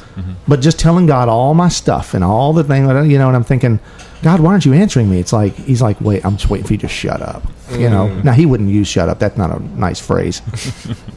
but 0.47 0.61
just 0.61 0.79
telling 0.79 1.05
God 1.05 1.27
all 1.27 1.53
my 1.53 1.67
stuff 1.67 2.13
and 2.13 2.23
all 2.23 2.53
the 2.53 2.63
things, 2.63 2.87
you 3.11 3.17
know. 3.17 3.27
And 3.27 3.35
I'm 3.35 3.43
thinking, 3.43 3.81
God, 4.23 4.39
why 4.39 4.51
aren't 4.51 4.65
you 4.65 4.71
answering 4.71 5.09
me? 5.09 5.19
It's 5.19 5.33
like 5.33 5.55
he's 5.55 5.81
like, 5.81 5.99
wait, 5.99 6.25
I'm 6.25 6.37
just 6.37 6.49
waiting 6.49 6.65
for 6.65 6.73
you 6.73 6.79
to 6.79 6.87
shut 6.87 7.21
up. 7.21 7.43
You 7.71 7.89
know. 7.89 8.07
Mm. 8.07 8.23
Now 8.23 8.31
he 8.31 8.45
wouldn't 8.45 8.69
use 8.69 8.87
"shut 8.87 9.09
up." 9.09 9.19
That's 9.19 9.37
not 9.37 9.55
a 9.55 9.61
nice 9.77 9.99
phrase, 9.99 10.41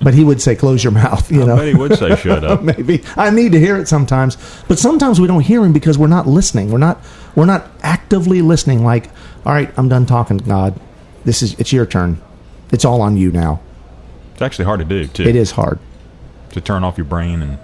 but 0.02 0.12
he 0.12 0.22
would 0.22 0.42
say, 0.42 0.54
"Close 0.54 0.84
your 0.84 0.90
mouth." 0.90 1.30
You 1.32 1.44
I 1.44 1.46
know. 1.46 1.56
he 1.56 1.74
would 1.74 1.96
say 1.96 2.14
shut 2.16 2.44
up. 2.44 2.62
Maybe 2.72 3.02
I 3.16 3.30
need 3.30 3.52
to 3.52 3.58
hear 3.60 3.76
it 3.78 3.88
sometimes, 3.88 4.36
but 4.68 4.78
sometimes 4.78 5.18
we 5.18 5.26
don't 5.26 5.40
hear 5.40 5.64
him 5.64 5.72
because 5.72 5.96
we're 5.96 6.08
not 6.08 6.26
listening. 6.26 6.70
We're 6.70 6.78
not 6.78 7.00
we're 7.34 7.46
not 7.46 7.68
actively 7.82 8.42
listening. 8.42 8.84
Like, 8.84 9.06
all 9.46 9.54
right, 9.54 9.72
I'm 9.78 9.88
done 9.88 10.04
talking, 10.04 10.38
to 10.38 10.44
God. 10.44 10.78
This 11.24 11.40
is 11.40 11.54
it's 11.58 11.72
your 11.72 11.86
turn. 11.86 12.20
It's 12.70 12.84
all 12.84 13.00
on 13.00 13.16
you 13.16 13.30
now. 13.30 13.60
It's 14.34 14.42
actually 14.42 14.66
hard 14.66 14.80
to 14.80 14.84
do 14.84 15.06
too. 15.06 15.22
It 15.22 15.36
is 15.36 15.52
hard. 15.52 15.78
To 16.52 16.60
turn 16.60 16.84
off 16.84 16.96
your 16.98 17.04
brain 17.06 17.42
and 17.42 17.58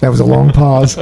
That 0.00 0.10
was 0.10 0.20
a 0.20 0.24
long 0.24 0.50
pause, 0.52 0.98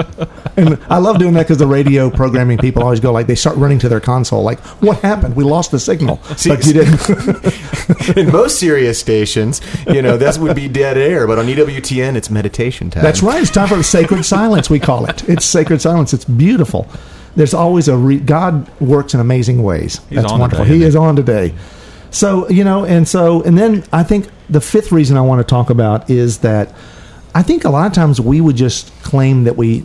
and 0.57 0.79
I 0.89 0.99
love 0.99 1.19
doing 1.19 1.35
that 1.35 1.43
because 1.43 1.59
the 1.59 1.67
radio 1.67 2.11
programming 2.11 2.59
people 2.59 2.85
always 2.85 3.01
go 3.01 3.11
like 3.11 3.27
they 3.27 3.35
start 3.35 3.57
running 3.57 3.81
to 3.81 3.89
their 3.89 4.01
console, 4.01 4.45
like, 4.45 4.61
"What 4.81 4.99
happened? 5.01 5.35
We 5.35 5.43
lost 5.43 5.73
the 5.73 5.81
signal." 5.81 6.23
See, 6.37 6.49
but 6.51 6.65
you 6.65 6.73
didn't. 6.75 8.17
In 8.17 8.31
most 8.31 8.61
serious 8.61 8.99
stations, 8.99 9.61
you 9.89 10.01
know, 10.01 10.17
that 10.17 10.39
would 10.39 10.55
be 10.55 10.69
dead 10.69 10.97
air, 10.97 11.27
but 11.27 11.39
on 11.41 11.47
EWTN, 11.47 12.15
it's 12.15 12.31
meditation 12.31 12.89
time. 12.89 13.03
That's 13.03 13.21
right. 13.21 13.43
It's 13.43 13.51
time 13.51 13.67
for 13.69 13.83
sacred 13.83 14.25
silence. 14.25 14.71
We 14.71 14.79
call 14.79 15.07
it. 15.07 15.29
It's 15.29 15.45
sacred 15.45 15.81
silence. 15.83 16.15
It's 16.15 16.25
beautiful. 16.25 16.87
There's 17.35 17.53
always 17.53 17.89
a 17.89 17.97
re- 17.97 18.21
God 18.21 18.69
works 18.81 19.13
in 19.13 19.19
amazing 19.19 19.63
ways. 19.65 20.01
He's 20.09 20.21
That's 20.21 20.33
on 20.33 20.39
wonderful. 20.39 20.65
today, 20.67 20.77
he 20.79 20.85
isn't 20.85 20.89
is 20.89 20.95
he? 20.95 20.99
on 21.09 21.17
today. 21.17 21.55
So 22.15 22.49
you 22.49 22.63
know, 22.63 22.85
and 22.85 23.09
so 23.09 23.43
and 23.43 23.59
then 23.59 23.85
I 23.93 24.05
think 24.05 24.29
the 24.49 24.61
fifth 24.61 24.93
reason 24.93 25.17
I 25.17 25.21
want 25.21 25.41
to 25.41 25.45
talk 25.45 25.69
about 25.69 26.09
is 26.09 26.39
that 26.39 26.73
I 27.35 27.43
think 27.43 27.65
a 27.65 27.71
lot 27.71 27.89
of 27.89 27.93
times 27.93 28.21
we 28.21 28.41
would 28.41 28.55
just 28.55 28.93
claim 29.03 29.45
that 29.45 29.57
we 29.57 29.85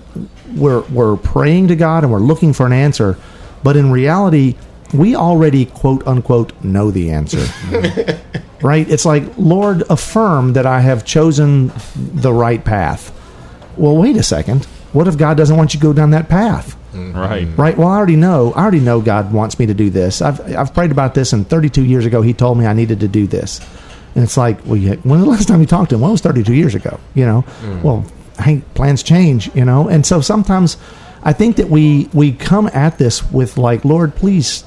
we're 0.55 0.81
we're 0.81 1.17
praying 1.17 1.69
to 1.69 1.75
God 1.75 2.03
and 2.03 2.13
we're 2.13 2.19
looking 2.19 2.53
for 2.53 2.67
an 2.67 2.73
answer, 2.73 3.17
but 3.63 3.75
in 3.75 3.91
reality, 3.91 4.55
we 4.93 5.15
already 5.15 5.65
quote 5.65 6.05
unquote 6.05 6.53
know 6.63 6.91
the 6.91 7.09
answer. 7.09 7.45
right? 8.61 8.87
It's 8.89 9.05
like, 9.05 9.23
Lord, 9.37 9.83
affirm 9.89 10.53
that 10.53 10.65
I 10.65 10.81
have 10.81 11.05
chosen 11.05 11.71
the 11.95 12.31
right 12.31 12.63
path. 12.63 13.11
Well, 13.75 13.97
wait 13.97 14.17
a 14.17 14.23
second. 14.23 14.65
What 14.93 15.07
if 15.07 15.17
God 15.17 15.37
doesn't 15.37 15.55
want 15.55 15.73
you 15.73 15.79
to 15.79 15.83
go 15.83 15.93
down 15.93 16.11
that 16.11 16.29
path? 16.29 16.75
Mm-hmm. 16.93 17.17
right. 17.17 17.47
Mm-hmm. 17.47 17.61
Right? 17.61 17.77
Well, 17.77 17.87
I 17.87 17.97
already 17.97 18.15
know. 18.15 18.53
I 18.53 18.61
already 18.61 18.79
know 18.79 19.01
God 19.01 19.31
wants 19.31 19.59
me 19.59 19.65
to 19.67 19.73
do 19.73 19.89
this. 19.89 20.21
I've 20.21 20.41
I've 20.55 20.73
prayed 20.73 20.91
about 20.91 21.13
this, 21.13 21.33
and 21.33 21.47
32 21.47 21.83
years 21.85 22.05
ago, 22.05 22.21
He 22.21 22.33
told 22.33 22.57
me 22.57 22.65
I 22.65 22.73
needed 22.73 22.99
to 23.01 23.07
do 23.07 23.27
this. 23.27 23.59
And 24.15 24.23
it's 24.23 24.37
like, 24.37 24.65
well, 24.65 24.75
you, 24.75 24.93
when 25.03 25.19
was 25.19 25.25
the 25.25 25.31
last 25.31 25.47
time 25.47 25.61
you 25.61 25.67
talked 25.67 25.91
to 25.91 25.95
Him? 25.95 26.01
Well, 26.01 26.09
it 26.09 26.13
was 26.13 26.21
32 26.21 26.53
years 26.53 26.75
ago. 26.75 26.99
You 27.13 27.25
know, 27.25 27.41
mm. 27.61 27.81
well, 27.83 28.05
hey, 28.39 28.63
plans 28.73 29.03
change. 29.03 29.53
You 29.55 29.65
know, 29.65 29.87
and 29.87 30.05
so 30.05 30.21
sometimes 30.21 30.77
I 31.23 31.33
think 31.33 31.57
that 31.57 31.69
we 31.69 32.09
we 32.13 32.31
come 32.31 32.67
at 32.73 32.97
this 32.97 33.23
with 33.31 33.57
like, 33.57 33.85
Lord, 33.85 34.15
please, 34.15 34.63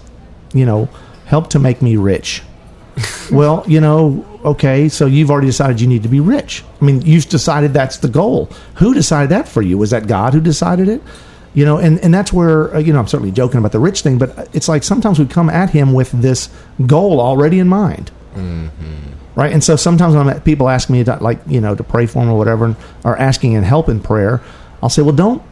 you 0.53 0.67
know, 0.67 0.89
help 1.27 1.51
to 1.51 1.59
make 1.59 1.83
me 1.83 1.97
rich. 1.97 2.43
well, 3.33 3.65
you 3.67 3.81
know, 3.81 4.25
okay, 4.45 4.89
so 4.89 5.07
you've 5.07 5.31
already 5.31 5.47
decided 5.47 5.81
you 5.81 5.87
need 5.87 6.03
to 6.03 6.09
be 6.09 6.21
rich. 6.21 6.63
I 6.81 6.85
mean, 6.85 7.01
you've 7.03 7.29
decided 7.29 7.73
that's 7.73 7.99
the 7.99 8.09
goal. 8.09 8.51
Who 8.77 8.95
decided 8.95 9.31
that 9.31 9.49
for 9.49 9.63
you? 9.63 9.79
Was 9.79 9.91
that 9.91 10.07
God 10.07 10.35
who 10.35 10.41
decided 10.41 10.89
it? 10.89 11.03
You 11.55 11.67
know, 11.67 11.77
and, 11.77 11.99
and 12.01 12.15
that's 12.15 12.33
where, 12.33 12.75
uh, 12.75 12.79
you 12.79 12.95
know, 12.95 12.99
I'm 12.99 13.07
certainly 13.07 13.31
joking 13.31 13.59
about 13.59 13.73
the 13.73 13.79
rich 13.79 14.01
thing, 14.01 14.17
but 14.17 14.39
uh, 14.39 14.47
it's 14.55 14.69
like 14.69 14.83
sometimes 14.83 15.19
we 15.19 15.27
come 15.27 15.51
at 15.51 15.69
him 15.69 15.93
with 15.93 16.11
this 16.13 16.49
goal 16.87 17.21
already 17.21 17.59
in 17.59 17.69
mind. 17.69 18.11
Mm-hmm. 18.35 19.13
Right. 19.35 19.53
And 19.53 19.63
so 19.63 19.77
sometimes 19.77 20.15
when 20.15 20.27
I'm 20.27 20.37
at- 20.37 20.45
people 20.45 20.71
ask 20.71 20.89
me, 20.89 21.05
to, 21.05 21.17
like, 21.17 21.41
you 21.47 21.61
know, 21.61 21.75
to 21.75 21.83
pray 21.83 22.07
for 22.07 22.21
them 22.21 22.31
or 22.31 22.39
whatever, 22.39 22.75
or 23.05 23.19
asking 23.19 23.55
and 23.55 23.67
help 23.67 23.91
in 23.91 24.01
prayer, 24.01 24.41
I'll 24.83 24.89
say, 24.89 25.03
well, 25.03 25.15
don't, 25.15 25.43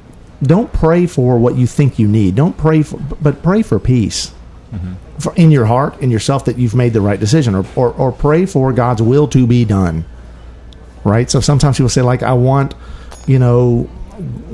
don't 0.42 0.72
pray 0.72 1.06
for 1.06 1.38
what 1.38 1.56
you 1.56 1.66
think 1.66 1.98
you 1.98 2.08
need. 2.08 2.34
Don't 2.34 2.56
pray 2.56 2.82
for, 2.82 2.98
but 3.20 3.42
pray 3.42 3.60
for 3.62 3.78
peace 3.78 4.32
mm-hmm. 4.72 4.94
for, 5.18 5.34
in 5.34 5.50
your 5.50 5.66
heart, 5.66 6.00
in 6.00 6.10
yourself, 6.10 6.46
that 6.46 6.56
you've 6.56 6.74
made 6.74 6.94
the 6.94 7.02
right 7.02 7.20
decision, 7.20 7.54
or, 7.54 7.66
or, 7.76 7.92
or 7.92 8.10
pray 8.10 8.46
for 8.46 8.72
God's 8.72 9.02
will 9.02 9.28
to 9.28 9.46
be 9.46 9.66
done. 9.66 10.06
Right? 11.04 11.30
So 11.30 11.40
sometimes 11.40 11.76
people 11.76 11.90
say, 11.90 12.02
like, 12.02 12.22
I 12.22 12.32
want, 12.32 12.74
you 13.26 13.38
know, 13.38 13.88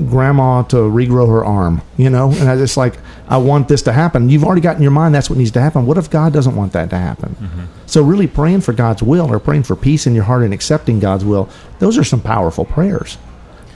grandma 0.09 0.63
to 0.63 0.77
regrow 0.77 1.29
her 1.29 1.45
arm, 1.45 1.83
you 1.97 2.11
know, 2.11 2.31
and 2.31 2.49
I 2.49 2.57
just 2.57 2.77
like, 2.77 2.95
I 3.29 3.39
want 3.39 3.69
this 3.69 3.83
to 3.83 3.93
happen. 3.93 4.29
You've 4.29 4.45
already 4.45 4.61
got 4.61 4.77
in 4.77 4.83
your 4.83 4.91
mind 4.91 5.15
that's 5.15 5.29
what 5.29 5.39
needs 5.39 5.51
to 5.53 5.61
happen. 5.61 5.87
What 5.87 5.99
if 5.99 6.11
God 6.11 6.33
doesn't 6.33 6.55
want 6.55 6.73
that 6.73 6.91
to 6.91 6.99
happen? 6.99 7.37
Mm-hmm. 7.41 7.65
So, 7.87 8.03
really 8.03 8.27
praying 8.27 8.61
for 8.61 8.73
God's 8.73 9.03
will 9.03 9.33
or 9.33 9.39
praying 9.39 9.65
for 9.65 9.77
peace 9.77 10.07
in 10.07 10.15
your 10.15 10.25
heart 10.25 10.43
and 10.43 10.55
accepting 10.55 11.01
God's 11.01 11.25
will, 11.25 11.49
those 11.79 11.99
are 11.99 12.05
some 12.05 12.21
powerful 12.21 12.65
prayers. 12.65 13.19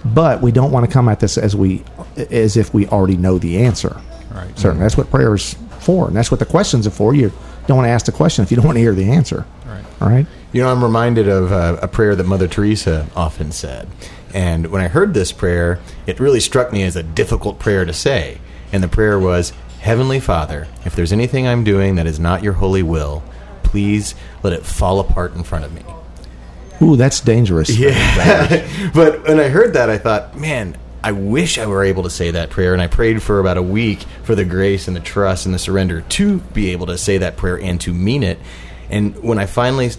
But 0.04 0.40
we 0.40 0.52
don't 0.52 0.72
want 0.72 0.86
to 0.86 0.92
come 0.92 1.08
at 1.08 1.20
this 1.20 1.36
as 1.36 1.54
we, 1.54 1.84
as 2.16 2.56
if 2.56 2.72
we 2.72 2.86
already 2.86 3.16
know 3.16 3.38
the 3.38 3.58
answer. 3.58 4.00
Right. 4.30 4.58
Certainly, 4.58 4.82
that's 4.82 4.96
what 4.96 5.10
prayer 5.10 5.34
is 5.34 5.54
for, 5.80 6.06
and 6.06 6.16
that's 6.16 6.30
what 6.30 6.40
the 6.40 6.46
questions 6.46 6.86
are 6.86 6.90
for. 6.90 7.14
You 7.14 7.32
don't 7.66 7.76
want 7.76 7.86
to 7.86 7.90
ask 7.90 8.06
the 8.06 8.12
question 8.12 8.42
if 8.42 8.50
you 8.50 8.56
don't 8.56 8.66
want 8.66 8.76
to 8.76 8.82
hear 8.82 8.94
the 8.94 9.10
answer. 9.10 9.44
Right. 9.66 9.84
All 10.00 10.08
right. 10.08 10.26
You 10.52 10.62
know, 10.62 10.70
I'm 10.70 10.82
reminded 10.82 11.28
of 11.28 11.52
uh, 11.52 11.78
a 11.80 11.88
prayer 11.88 12.16
that 12.16 12.24
Mother 12.24 12.48
Teresa 12.48 13.06
often 13.14 13.52
said. 13.52 13.88
And 14.34 14.68
when 14.68 14.82
I 14.82 14.88
heard 14.88 15.14
this 15.14 15.32
prayer, 15.32 15.78
it 16.06 16.18
really 16.18 16.40
struck 16.40 16.72
me 16.72 16.82
as 16.82 16.96
a 16.96 17.02
difficult 17.02 17.58
prayer 17.58 17.84
to 17.84 17.92
say. 17.92 18.40
And 18.72 18.82
the 18.82 18.88
prayer 18.88 19.18
was 19.18 19.52
Heavenly 19.80 20.20
Father, 20.20 20.68
if 20.84 20.94
there's 20.94 21.12
anything 21.12 21.46
I'm 21.46 21.64
doing 21.64 21.94
that 21.94 22.06
is 22.06 22.20
not 22.20 22.42
your 22.42 22.52
holy 22.54 22.82
will, 22.82 23.22
please 23.62 24.14
let 24.42 24.52
it 24.52 24.64
fall 24.66 25.00
apart 25.00 25.34
in 25.34 25.42
front 25.42 25.64
of 25.64 25.72
me. 25.72 25.82
Ooh, 26.82 26.96
that's 26.96 27.20
dangerous. 27.20 27.70
Yeah. 27.78 28.90
but 28.94 29.26
when 29.26 29.38
I 29.40 29.48
heard 29.48 29.74
that, 29.74 29.88
I 29.88 29.98
thought, 29.98 30.36
man, 30.36 30.76
I 31.02 31.12
wish 31.12 31.58
I 31.58 31.66
were 31.66 31.82
able 31.82 32.02
to 32.02 32.10
say 32.10 32.30
that 32.32 32.50
prayer. 32.50 32.72
And 32.72 32.82
I 32.82 32.88
prayed 32.88 33.22
for 33.22 33.40
about 33.40 33.56
a 33.56 33.62
week 33.62 34.00
for 34.22 34.34
the 34.34 34.44
grace 34.44 34.86
and 34.86 34.96
the 34.96 35.00
trust 35.00 35.46
and 35.46 35.54
the 35.54 35.58
surrender 35.58 36.02
to 36.02 36.38
be 36.38 36.70
able 36.72 36.86
to 36.86 36.98
say 36.98 37.18
that 37.18 37.36
prayer 37.36 37.58
and 37.58 37.80
to 37.82 37.94
mean 37.94 38.22
it. 38.22 38.38
And 38.90 39.16
when 39.22 39.38
I 39.38 39.46
finally 39.46 39.90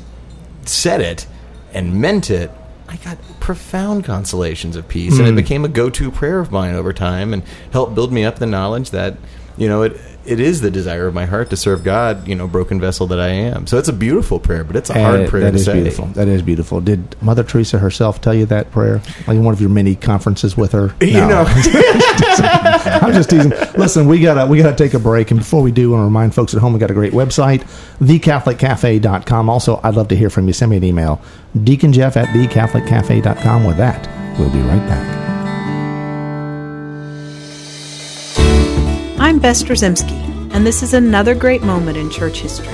said 0.67 1.01
it 1.01 1.27
and 1.73 1.99
meant 2.01 2.29
it, 2.29 2.51
I 2.87 2.97
got 2.97 3.17
profound 3.39 4.03
consolations 4.03 4.75
of 4.75 4.87
peace. 4.87 5.17
And 5.17 5.27
it 5.27 5.31
hmm. 5.31 5.37
became 5.37 5.65
a 5.65 5.69
go 5.69 5.89
to 5.89 6.11
prayer 6.11 6.39
of 6.39 6.51
mine 6.51 6.75
over 6.75 6.91
time 6.91 7.33
and 7.33 7.43
helped 7.71 7.95
build 7.95 8.11
me 8.11 8.23
up 8.25 8.39
the 8.39 8.45
knowledge 8.45 8.91
that, 8.91 9.17
you 9.61 9.67
know, 9.69 9.83
it. 9.83 9.99
It 10.23 10.39
is 10.39 10.61
the 10.61 10.69
desire 10.69 11.07
of 11.07 11.15
my 11.15 11.25
heart 11.25 11.49
to 11.49 11.57
serve 11.57 11.83
God, 11.83 12.27
you 12.27 12.35
know, 12.35 12.47
broken 12.47 12.79
vessel 12.79 13.07
that 13.07 13.19
I 13.19 13.29
am. 13.29 13.65
So 13.65 13.79
it's 13.79 13.89
a 13.89 13.93
beautiful 13.93 14.39
prayer, 14.39 14.63
but 14.63 14.75
it's 14.75 14.91
a 14.91 14.93
hard 14.93 15.21
Uh, 15.21 15.27
prayer 15.27 15.45
that 15.45 15.51
to 15.53 15.57
is 15.57 15.65
say. 15.65 15.73
beautiful. 15.73 16.05
That 16.13 16.27
is 16.27 16.43
beautiful. 16.43 16.79
Did 16.79 17.15
Mother 17.23 17.43
Teresa 17.43 17.79
herself 17.79 18.21
tell 18.21 18.35
you 18.35 18.45
that 18.45 18.69
prayer? 18.71 19.01
Like 19.25 19.29
in 19.37 19.43
one 19.43 19.51
of 19.55 19.59
your 19.59 19.71
many 19.71 19.95
conferences 19.95 20.55
with 20.55 20.73
her? 20.73 20.93
You 21.01 21.13
No. 21.21 21.27
know, 21.27 21.45
I'm 23.01 23.13
just 23.13 23.31
teasing. 23.31 23.51
Listen, 23.77 24.07
we 24.07 24.19
gotta 24.21 24.45
we 24.45 24.59
gotta 24.61 24.75
take 24.75 24.93
a 24.93 24.99
break, 24.99 25.31
and 25.31 25.39
before 25.39 25.63
we 25.63 25.71
do, 25.71 25.89
I 25.89 25.97
want 25.97 26.01
to 26.01 26.05
remind 26.05 26.35
folks 26.35 26.53
at 26.53 26.61
home 26.61 26.73
we 26.73 26.79
got 26.79 26.91
a 26.91 26.93
great 27.01 27.13
website, 27.13 27.63
thecatholiccafe.com. 27.99 29.49
Also, 29.49 29.79
I'd 29.83 29.95
love 29.95 30.07
to 30.09 30.15
hear 30.15 30.29
from 30.29 30.45
you. 30.45 30.53
Send 30.53 30.69
me 30.69 30.77
an 30.77 30.83
email, 30.83 31.19
Deacon 31.63 31.91
Jeff 31.93 32.15
at 32.15 32.27
thecatholiccafe.com. 32.27 33.63
With 33.65 33.77
that, 33.77 34.07
we'll 34.39 34.51
be 34.51 34.61
right 34.61 34.87
back. 34.87 35.30
I'm 39.31 39.39
Bess 39.39 39.63
Drzymski, 39.63 40.53
and 40.53 40.67
this 40.67 40.83
is 40.83 40.93
another 40.93 41.33
great 41.33 41.63
moment 41.63 41.97
in 41.97 42.09
church 42.09 42.41
history. 42.41 42.67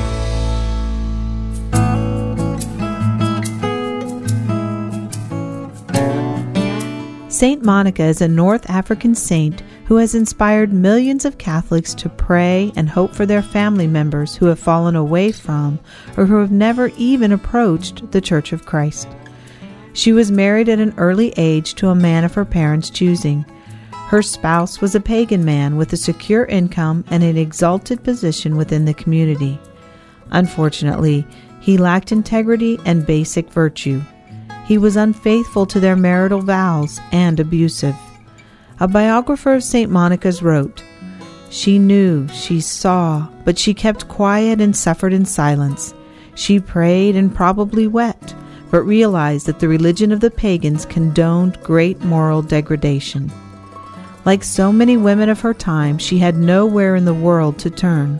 Saint 7.29 7.63
Monica 7.63 8.03
is 8.05 8.21
a 8.21 8.27
North 8.27 8.67
African 8.71 9.13
saint 9.13 9.61
who 9.85 9.97
has 9.97 10.15
inspired 10.15 10.73
millions 10.73 11.25
of 11.25 11.37
Catholics 11.37 11.93
to 11.93 12.09
pray 12.09 12.71
and 12.75 12.89
hope 12.89 13.13
for 13.13 13.27
their 13.27 13.43
family 13.43 13.85
members 13.85 14.35
who 14.35 14.47
have 14.47 14.57
fallen 14.57 14.95
away 14.95 15.31
from 15.31 15.79
or 16.17 16.25
who 16.25 16.37
have 16.37 16.51
never 16.51 16.87
even 16.97 17.31
approached 17.31 18.11
the 18.11 18.19
Church 18.19 18.51
of 18.51 18.65
Christ. 18.65 19.07
She 19.93 20.11
was 20.11 20.31
married 20.31 20.69
at 20.69 20.79
an 20.79 20.95
early 20.97 21.35
age 21.37 21.75
to 21.75 21.89
a 21.89 21.95
man 21.95 22.23
of 22.23 22.33
her 22.33 22.45
parents' 22.45 22.89
choosing. 22.89 23.45
Her 24.07 24.21
spouse 24.21 24.79
was 24.79 24.95
a 24.95 25.01
pagan 25.01 25.43
man 25.43 25.75
with 25.75 25.91
a 25.91 25.97
secure 25.97 26.45
income 26.45 27.03
and 27.09 27.23
an 27.23 27.35
exalted 27.35 28.05
position 28.05 28.55
within 28.55 28.85
the 28.85 28.93
community. 28.93 29.59
Unfortunately, 30.31 31.27
he 31.59 31.77
lacked 31.77 32.13
integrity 32.13 32.79
and 32.85 33.05
basic 33.05 33.49
virtue. 33.49 34.01
He 34.65 34.77
was 34.77 34.95
unfaithful 34.95 35.65
to 35.65 35.81
their 35.81 35.97
marital 35.97 36.39
vows 36.39 37.01
and 37.11 37.37
abusive. 37.37 37.97
A 38.79 38.87
biographer 38.87 39.55
of 39.55 39.63
St. 39.63 39.91
Monica's 39.91 40.41
wrote, 40.41 40.81
She 41.49 41.77
knew, 41.77 42.29
she 42.29 42.61
saw, 42.61 43.27
but 43.43 43.59
she 43.59 43.73
kept 43.73 44.07
quiet 44.07 44.61
and 44.61 44.73
suffered 44.73 45.11
in 45.11 45.25
silence. 45.25 45.93
She 46.33 46.61
prayed 46.61 47.17
and 47.17 47.35
probably 47.35 47.87
wept, 47.87 48.35
but 48.71 48.83
realized 48.83 49.47
that 49.47 49.59
the 49.59 49.67
religion 49.67 50.13
of 50.13 50.21
the 50.21 50.31
pagans 50.31 50.85
condoned 50.85 51.61
great 51.61 51.99
moral 52.05 52.41
degradation. 52.41 53.29
Like 54.27 54.43
so 54.43 54.73
many 54.73 54.97
women 54.97 55.29
of 55.29 55.39
her 55.39 55.53
time, 55.53 55.97
she 55.97 56.17
had 56.17 56.35
nowhere 56.35 56.97
in 56.97 57.05
the 57.05 57.13
world 57.13 57.57
to 57.59 57.69
turn. 57.69 58.19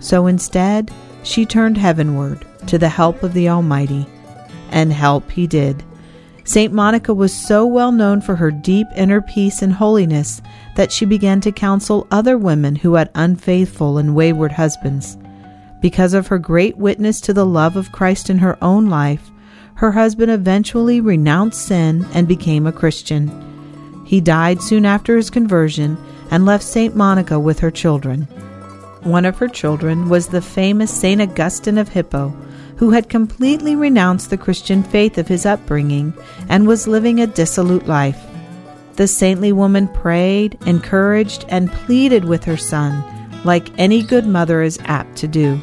So 0.00 0.26
instead, 0.26 0.90
she 1.22 1.46
turned 1.46 1.78
heavenward 1.78 2.44
to 2.66 2.76
the 2.76 2.88
help 2.88 3.22
of 3.22 3.34
the 3.34 3.48
Almighty. 3.48 4.04
And 4.70 4.92
help 4.92 5.30
he 5.30 5.46
did. 5.46 5.84
St. 6.42 6.72
Monica 6.72 7.14
was 7.14 7.32
so 7.32 7.64
well 7.66 7.92
known 7.92 8.20
for 8.20 8.34
her 8.34 8.50
deep 8.50 8.88
inner 8.96 9.20
peace 9.20 9.62
and 9.62 9.72
holiness 9.72 10.42
that 10.74 10.90
she 10.90 11.04
began 11.04 11.40
to 11.42 11.52
counsel 11.52 12.08
other 12.10 12.36
women 12.36 12.74
who 12.74 12.94
had 12.94 13.12
unfaithful 13.14 13.96
and 13.96 14.16
wayward 14.16 14.50
husbands. 14.50 15.16
Because 15.80 16.14
of 16.14 16.26
her 16.26 16.38
great 16.38 16.78
witness 16.78 17.20
to 17.20 17.32
the 17.32 17.46
love 17.46 17.76
of 17.76 17.92
Christ 17.92 18.28
in 18.28 18.38
her 18.38 18.58
own 18.60 18.88
life, 18.88 19.30
her 19.76 19.92
husband 19.92 20.32
eventually 20.32 21.00
renounced 21.00 21.64
sin 21.64 22.04
and 22.12 22.26
became 22.26 22.66
a 22.66 22.72
Christian. 22.72 23.53
He 24.04 24.20
died 24.20 24.62
soon 24.62 24.84
after 24.84 25.16
his 25.16 25.30
conversion 25.30 25.96
and 26.30 26.44
left 26.44 26.64
St. 26.64 26.94
Monica 26.94 27.38
with 27.38 27.60
her 27.60 27.70
children. 27.70 28.22
One 29.02 29.24
of 29.24 29.38
her 29.38 29.48
children 29.48 30.08
was 30.08 30.28
the 30.28 30.40
famous 30.40 30.90
St. 30.90 31.20
Augustine 31.20 31.78
of 31.78 31.88
Hippo, 31.88 32.34
who 32.76 32.90
had 32.90 33.08
completely 33.08 33.76
renounced 33.76 34.30
the 34.30 34.38
Christian 34.38 34.82
faith 34.82 35.18
of 35.18 35.28
his 35.28 35.46
upbringing 35.46 36.12
and 36.48 36.66
was 36.66 36.88
living 36.88 37.20
a 37.20 37.26
dissolute 37.26 37.86
life. 37.86 38.20
The 38.96 39.06
saintly 39.08 39.52
woman 39.52 39.88
prayed, 39.88 40.58
encouraged, 40.66 41.44
and 41.48 41.72
pleaded 41.72 42.24
with 42.24 42.44
her 42.44 42.56
son, 42.56 43.04
like 43.44 43.76
any 43.78 44.02
good 44.02 44.26
mother 44.26 44.62
is 44.62 44.78
apt 44.84 45.16
to 45.16 45.28
do. 45.28 45.60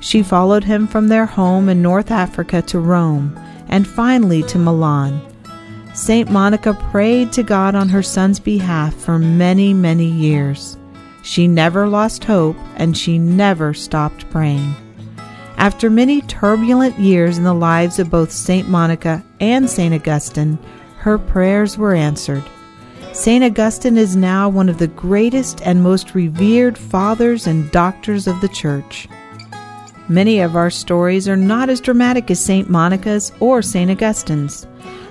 She 0.00 0.22
followed 0.22 0.64
him 0.64 0.86
from 0.86 1.08
their 1.08 1.26
home 1.26 1.68
in 1.68 1.82
North 1.82 2.10
Africa 2.10 2.62
to 2.62 2.78
Rome 2.78 3.38
and 3.68 3.86
finally 3.86 4.42
to 4.44 4.58
Milan. 4.58 5.20
St. 6.00 6.30
Monica 6.30 6.72
prayed 6.90 7.30
to 7.34 7.42
God 7.42 7.74
on 7.74 7.90
her 7.90 8.02
son's 8.02 8.40
behalf 8.40 8.94
for 8.94 9.18
many, 9.18 9.74
many 9.74 10.06
years. 10.06 10.78
She 11.22 11.46
never 11.46 11.86
lost 11.86 12.24
hope 12.24 12.56
and 12.76 12.96
she 12.96 13.18
never 13.18 13.74
stopped 13.74 14.28
praying. 14.30 14.74
After 15.58 15.90
many 15.90 16.22
turbulent 16.22 16.98
years 16.98 17.36
in 17.36 17.44
the 17.44 17.52
lives 17.52 17.98
of 17.98 18.08
both 18.08 18.32
St. 18.32 18.66
Monica 18.66 19.22
and 19.40 19.68
St. 19.68 19.92
Augustine, 19.92 20.58
her 20.96 21.18
prayers 21.18 21.76
were 21.76 21.94
answered. 21.94 22.44
St. 23.12 23.44
Augustine 23.44 23.98
is 23.98 24.16
now 24.16 24.48
one 24.48 24.70
of 24.70 24.78
the 24.78 24.88
greatest 24.88 25.60
and 25.66 25.82
most 25.82 26.14
revered 26.14 26.78
fathers 26.78 27.46
and 27.46 27.70
doctors 27.72 28.26
of 28.26 28.40
the 28.40 28.48
Church. 28.48 29.06
Many 30.08 30.40
of 30.40 30.56
our 30.56 30.70
stories 30.70 31.28
are 31.28 31.36
not 31.36 31.68
as 31.68 31.78
dramatic 31.78 32.30
as 32.30 32.42
St. 32.42 32.70
Monica's 32.70 33.32
or 33.38 33.60
St. 33.60 33.90
Augustine's, 33.90 34.66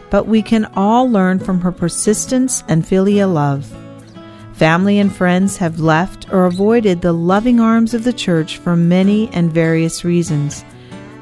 but 0.09 0.27
we 0.27 0.41
can 0.41 0.65
all 0.75 1.09
learn 1.09 1.39
from 1.39 1.61
her 1.61 1.71
persistence 1.71 2.63
and 2.67 2.87
filial 2.87 3.29
love. 3.29 3.65
Family 4.53 4.99
and 4.99 5.15
friends 5.15 5.57
have 5.57 5.79
left 5.79 6.31
or 6.33 6.45
avoided 6.45 7.01
the 7.01 7.13
loving 7.13 7.59
arms 7.59 7.93
of 7.93 8.03
the 8.03 8.11
Church 8.11 8.57
for 8.57 8.75
many 8.75 9.29
and 9.29 9.51
various 9.51 10.03
reasons, 10.03 10.65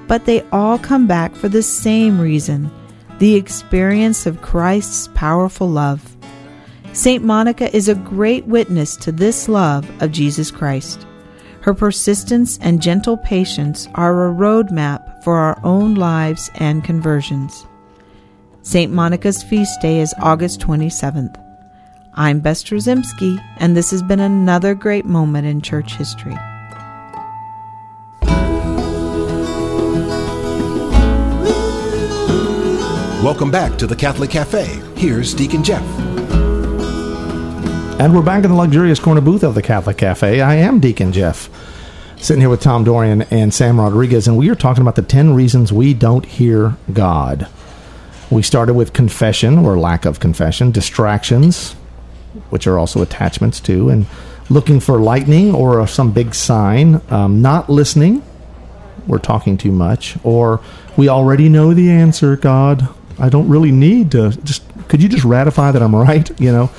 but 0.08 0.26
they 0.26 0.42
all 0.52 0.80
come 0.80 1.06
back 1.06 1.36
for 1.36 1.50
the 1.50 1.64
same 1.64 2.20
reason 2.20 2.72
the 3.20 3.36
experience 3.36 4.26
of 4.26 4.42
Christ's 4.42 5.10
powerful 5.16 5.68
love. 5.68 6.16
St. 6.94 7.24
Monica 7.24 7.76
is 7.76 7.90
a 7.90 7.96
great 7.96 8.46
witness 8.46 8.96
to 8.98 9.12
this 9.12 9.48
love 9.48 9.90
of 10.02 10.12
Jesus 10.12 10.52
Christ. 10.52 11.06
Her 11.62 11.74
persistence 11.74 12.58
and 12.60 12.82
gentle 12.82 13.18
patience 13.18 13.88
are 13.96 14.28
a 14.28 14.34
roadmap 14.34 15.24
for 15.24 15.36
our 15.36 15.60
own 15.64 15.96
lives 15.96 16.50
and 16.56 16.84
conversions. 16.84 17.66
St. 18.68 18.92
Monica's 18.92 19.42
feast 19.44 19.80
day 19.80 20.02
is 20.02 20.14
August 20.20 20.60
27th. 20.60 21.42
I'm 22.16 22.42
Bess 22.42 22.62
Drzymski, 22.62 23.42
and 23.60 23.78
this 23.78 23.92
has 23.92 24.04
been 24.04 24.20
another 24.20 24.76
great 24.76 25.06
moment 25.06 25.48
in 25.48 25.62
church 25.62 25.96
history. 25.96 26.36
Welcome 33.24 33.52
back 33.52 33.78
to 33.78 33.88
the 33.88 33.96
Catholic 33.98 34.32
Cafe. 34.32 34.66
Here's 34.98 35.34
Deacon 35.34 35.64
Jeff. 35.64 35.82
And 38.02 38.14
we're 38.14 38.22
back 38.22 38.44
in 38.44 38.52
the 38.52 38.58
luxurious 38.58 39.00
corner 39.00 39.22
booth 39.22 39.44
of 39.44 39.56
the 39.56 39.62
Catholic 39.62 39.96
Cafe. 39.96 40.42
I 40.42 40.56
am 40.56 40.82
Deacon 40.82 41.14
Jeff, 41.14 41.50
sitting 42.18 42.42
here 42.42 42.50
with 42.50 42.60
Tom 42.60 42.84
Dorian 42.84 43.22
and 43.32 43.54
Sam 43.54 43.80
Rodriguez, 43.80 44.28
and 44.28 44.36
we 44.36 44.50
are 44.50 44.56
talking 44.56 44.82
about 44.82 44.98
the 44.98 45.04
10 45.04 45.34
reasons 45.34 45.72
we 45.72 45.94
don't 45.94 46.26
hear 46.26 46.76
God. 46.92 47.48
We 48.30 48.42
started 48.42 48.74
with 48.74 48.94
confession 48.94 49.58
or 49.60 49.78
lack 49.78 50.06
of 50.06 50.20
confession, 50.20 50.72
distractions, 50.72 51.74
which 52.50 52.68
are 52.68 52.78
also 52.78 53.02
attachments 53.02 53.60
too, 53.60 53.90
and 53.90 54.06
looking 54.50 54.80
for 54.80 55.00
lightning 55.00 55.54
or 55.54 55.86
some 55.88 56.12
big 56.12 56.36
sign, 56.36 57.02
um, 57.10 57.42
not 57.42 57.70
listening, 57.70 58.24
we're 59.08 59.20
talking 59.20 59.58
too 59.58 59.72
much, 59.72 60.18
or 60.24 60.60
we 60.98 61.10
already 61.10 61.50
know 61.50 61.74
the 61.74 61.90
answer, 61.90 62.36
God. 62.36 62.88
I 63.20 63.30
don't 63.30 63.48
really 63.48 63.72
need 63.72 64.12
to 64.12 64.32
just, 64.44 64.64
could 64.88 65.02
you 65.02 65.10
just 65.10 65.24
ratify 65.24 65.72
that 65.72 65.82
I'm 65.82 65.96
right? 65.96 66.30
You 66.40 66.52
know? 66.52 66.70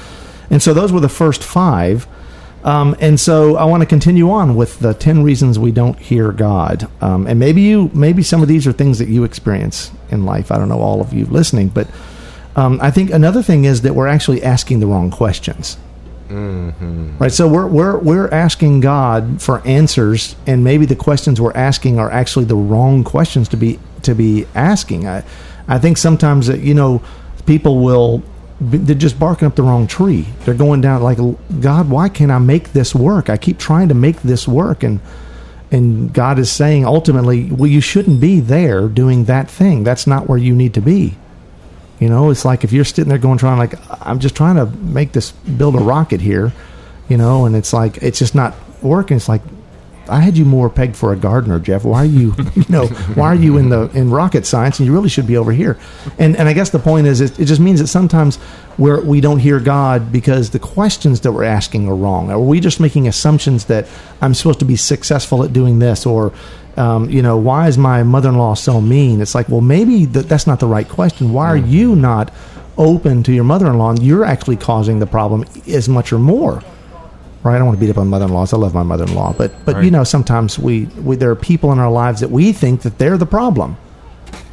And 0.51 0.63
so 0.63 0.73
those 0.75 0.93
were 0.93 1.01
the 1.01 1.09
first 1.09 1.43
five. 1.43 2.07
Um, 2.65 2.97
and 3.01 3.19
so 3.19 3.57
I 3.57 3.65
want 3.65 3.83
to 3.83 3.87
continue 3.87 4.31
on 4.31 4.57
with 4.57 4.81
the 4.81 4.93
10 4.93 5.23
reasons 5.23 5.59
we 5.59 5.71
don't 5.71 5.99
hear 5.99 6.33
God. 6.33 6.89
Um, 7.01 7.27
and 7.27 7.39
maybe 7.39 7.63
you, 7.63 7.91
maybe 7.95 8.23
some 8.23 8.43
of 8.43 8.49
these 8.49 8.67
are 8.67 8.73
things 8.73 8.99
that 8.99 9.09
you 9.09 9.25
experience 9.25 9.91
in 10.11 10.25
life. 10.25 10.51
I 10.51 10.59
don't 10.59 10.69
know 10.69 10.81
all 10.81 11.01
of 11.01 11.13
you 11.13 11.27
listening, 11.27 11.69
but 11.69 11.89
um, 12.57 12.81
I 12.83 12.91
think 12.91 13.11
another 13.11 13.43
thing 13.43 13.65
is 13.65 13.83
that 13.83 13.95
we're 13.95 14.09
actually 14.09 14.43
asking 14.43 14.81
the 14.81 14.87
wrong 14.87 15.11
questions. 15.11 15.77
Right, 17.19 17.33
so 17.33 17.49
we're 17.49 17.67
we're 17.67 17.97
we're 17.99 18.29
asking 18.29 18.81
God 18.81 19.41
for 19.41 19.67
answers, 19.67 20.37
and 20.47 20.63
maybe 20.63 20.85
the 20.85 20.97
questions 20.97 21.41
we're 21.41 21.55
asking 21.55 21.99
are 21.99 22.11
actually 22.11 22.45
the 22.45 22.57
wrong 22.57 23.03
questions 23.03 23.49
to 23.49 23.57
be 23.57 23.79
to 24.03 24.15
be 24.15 24.47
asking. 24.55 25.09
I 25.09 25.25
I 25.69 25.79
think 25.79 25.97
sometimes 25.97 26.47
that 26.49 26.61
you 26.61 26.75
know 26.75 27.01
people 27.47 27.83
will 27.83 28.23
they're 28.61 28.97
just 28.97 29.19
barking 29.19 29.47
up 29.47 29.55
the 29.55 29.63
wrong 29.63 29.87
tree. 29.87 30.27
They're 30.45 30.55
going 30.55 30.81
down 30.81 31.03
like 31.03 31.19
God, 31.61 31.91
why 31.91 32.09
can't 32.09 32.33
I 32.33 32.39
make 32.39 32.73
this 32.73 32.95
work? 32.95 33.31
I 33.31 33.37
keep 33.37 33.59
trying 33.59 33.89
to 33.89 33.95
make 33.95 34.23
this 34.23 34.49
work, 34.49 34.83
and 34.83 35.01
and 35.71 36.13
God 36.13 36.39
is 36.39 36.51
saying 36.51 36.85
ultimately, 36.85 37.51
well, 37.51 37.71
you 37.71 37.81
shouldn't 37.81 38.21
be 38.21 38.41
there 38.41 38.89
doing 38.89 39.25
that 39.25 39.51
thing. 39.51 39.85
That's 39.85 40.07
not 40.07 40.29
where 40.29 40.39
you 40.39 40.55
need 40.55 40.75
to 40.75 40.81
be. 40.81 41.17
You 42.01 42.09
know, 42.09 42.31
it's 42.31 42.45
like 42.45 42.65
if 42.65 42.73
you're 42.73 42.85
sitting 42.85 43.09
there 43.09 43.19
going, 43.19 43.39
trying 43.39 43.59
like, 43.59 43.75
I'm 44.07 44.19
just 44.19 44.37
trying 44.37 44.57
to 44.57 44.67
make 44.67 45.13
this 45.13 45.33
build 45.33 45.75
a 45.75 45.81
rocket 45.81 46.21
here, 46.21 46.53
you 47.09 47.17
know, 47.17 47.45
and 47.45 47.55
it's 47.55 47.73
like 47.73 47.99
it's 47.99 48.19
just 48.19 48.35
not 48.35 48.55
working. 48.83 49.17
It's 49.17 49.29
like 49.29 49.43
I 50.09 50.21
had 50.21 50.37
you 50.37 50.45
more 50.45 50.71
pegged 50.71 50.97
for 50.97 51.13
a 51.13 51.17
gardener, 51.17 51.59
Jeff. 51.59 51.85
Why 51.85 52.03
are 52.03 52.07
you, 52.07 52.35
you 52.55 52.65
know, 52.69 52.87
why 53.15 53.27
are 53.27 53.35
you 53.35 53.57
in 53.59 53.69
the 53.69 53.91
in 53.95 54.11
rocket 54.11 54.47
science? 54.47 54.79
And 54.79 54.87
you 54.87 54.93
really 54.93 55.09
should 55.09 55.27
be 55.27 55.37
over 55.37 55.53
here. 55.53 55.79
And 56.19 56.37
and 56.37 56.49
I 56.49 56.53
guess 56.53 56.71
the 56.71 56.79
point 56.79 57.07
is, 57.07 57.21
it, 57.21 57.39
it 57.39 57.45
just 57.47 57.61
means 57.61 57.81
that 57.81 57.89
sometimes 57.89 58.37
where 58.77 59.01
we 59.01 59.21
don't 59.21 59.39
hear 59.39 59.61
God 59.61 60.13
because 60.13 60.51
the 60.51 60.59
questions 60.59 61.21
that 61.21 61.33
we're 61.33 61.45
asking 61.45 61.89
are 61.89 61.97
wrong. 61.97 62.31
Are 62.31 62.41
we 62.41 62.61
just 62.61 62.81
making 62.81 63.09
assumptions 63.09 63.67
that 63.67 63.89
I'm 64.21 64.35
supposed 64.35 64.61
to 64.61 64.65
be 64.65 64.77
successful 64.77 65.45
at 65.45 65.53
doing 65.53 65.79
this, 65.79 66.07
or 66.07 66.33
um, 66.77 67.11
you 67.11 67.23
know, 67.23 67.37
why 67.37 67.67
is 67.69 67.77
my 67.77 68.03
mother-in-law 68.03 68.55
so 68.55 68.81
mean? 68.81 69.21
It's 69.21 69.35
like, 69.35 69.49
well, 69.49 69.61
maybe 69.61 70.05
that 70.07 70.29
that's 70.29 70.47
not 70.47 70.61
the 70.61 70.67
right 70.67 70.89
question. 70.89 71.33
Why 71.33 71.47
are 71.47 71.57
you 71.57 71.97
not 71.97 72.33
open 72.77 73.25
to 73.25 73.33
your 73.33 73.45
mother-in-law? 73.45 73.91
And 73.91 74.03
you're 74.03 74.25
actually 74.25 74.57
causing 74.57 75.01
the 75.01 75.07
problem 75.07 75.45
as 75.67 75.89
much 75.89 76.13
or 76.13 76.19
more 76.19 76.63
right? 77.43 77.55
I 77.55 77.59
don't 77.59 77.67
want 77.67 77.79
to 77.79 77.85
beat 77.85 77.91
up 77.91 77.99
on 77.99 78.09
mother-in-laws. 78.09 78.53
I 78.53 78.57
love 78.57 78.75
my 78.75 78.83
mother-in-law, 78.83 79.35
but 79.35 79.65
but 79.65 79.85
you 79.85 79.91
know 79.91 80.05
sometimes 80.05 80.59
we, 80.59 80.87
we 81.03 81.17
there 81.17 81.31
are 81.31 81.37
people 81.37 81.73
in 81.73 81.79
our 81.79 81.91
lives 81.91 82.21
that 82.21 82.31
we 82.31 82.53
think 82.53 82.83
that 82.83 82.99
they're 82.99 83.19
the 83.19 83.27
problem, 83.27 83.77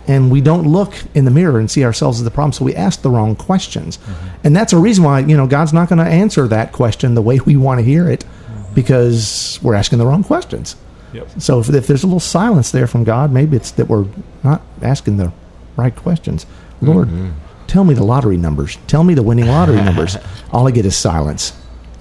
and 0.07 0.31
we 0.31 0.41
don't 0.41 0.67
look 0.67 0.93
in 1.13 1.25
the 1.25 1.31
mirror 1.31 1.59
and 1.59 1.69
see 1.69 1.83
ourselves 1.83 2.19
as 2.19 2.23
the 2.23 2.31
problem. 2.31 2.53
So 2.53 2.65
we 2.65 2.75
ask 2.75 3.01
the 3.01 3.09
wrong 3.09 3.35
questions, 3.35 3.97
mm-hmm. 3.97 4.27
and 4.43 4.55
that's 4.55 4.73
a 4.73 4.77
reason 4.77 5.03
why 5.03 5.19
you 5.19 5.35
know 5.35 5.47
God's 5.47 5.73
not 5.73 5.89
going 5.89 5.99
to 5.99 6.05
answer 6.09 6.47
that 6.47 6.71
question 6.71 7.15
the 7.15 7.21
way 7.21 7.39
we 7.45 7.55
want 7.55 7.79
to 7.79 7.83
hear 7.83 8.09
it, 8.09 8.21
mm-hmm. 8.21 8.73
because 8.73 9.59
we're 9.61 9.75
asking 9.75 9.99
the 9.99 10.05
wrong 10.05 10.23
questions. 10.23 10.75
Yep. 11.13 11.29
So 11.39 11.59
if, 11.59 11.69
if 11.69 11.87
there's 11.87 12.03
a 12.03 12.07
little 12.07 12.19
silence 12.19 12.71
there 12.71 12.87
from 12.87 13.05
God, 13.05 13.31
maybe 13.31 13.55
it's 13.55 13.71
that 13.71 13.87
we're 13.87 14.05
not 14.43 14.61
asking 14.81 15.15
the 15.15 15.31
right 15.77 15.95
questions. 15.95 16.45
Lord, 16.81 17.07
mm-hmm. 17.07 17.31
tell 17.67 17.85
me 17.85 17.93
the 17.93 18.03
lottery 18.03 18.35
numbers. 18.35 18.77
Tell 18.87 19.03
me 19.03 19.13
the 19.13 19.23
winning 19.23 19.47
lottery 19.47 19.77
numbers. 19.81 20.17
All 20.51 20.67
I 20.67 20.71
get 20.71 20.85
is 20.85 20.97
silence. 20.97 21.53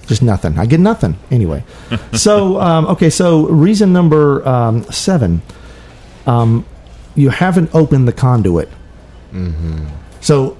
Just 0.07 0.21
nothing. 0.21 0.57
I 0.59 0.65
get 0.65 0.79
nothing 0.79 1.17
anyway. 1.31 1.63
so 2.13 2.59
um, 2.67 2.85
okay. 2.87 3.09
So 3.09 3.47
reason 3.47 3.93
number 3.93 4.47
um, 4.47 4.83
seven. 4.91 5.41
Um, 6.25 6.65
you 7.15 7.29
haven't 7.29 7.73
opened 7.73 8.07
the 8.07 8.13
conduit. 8.13 8.69
So 10.21 10.57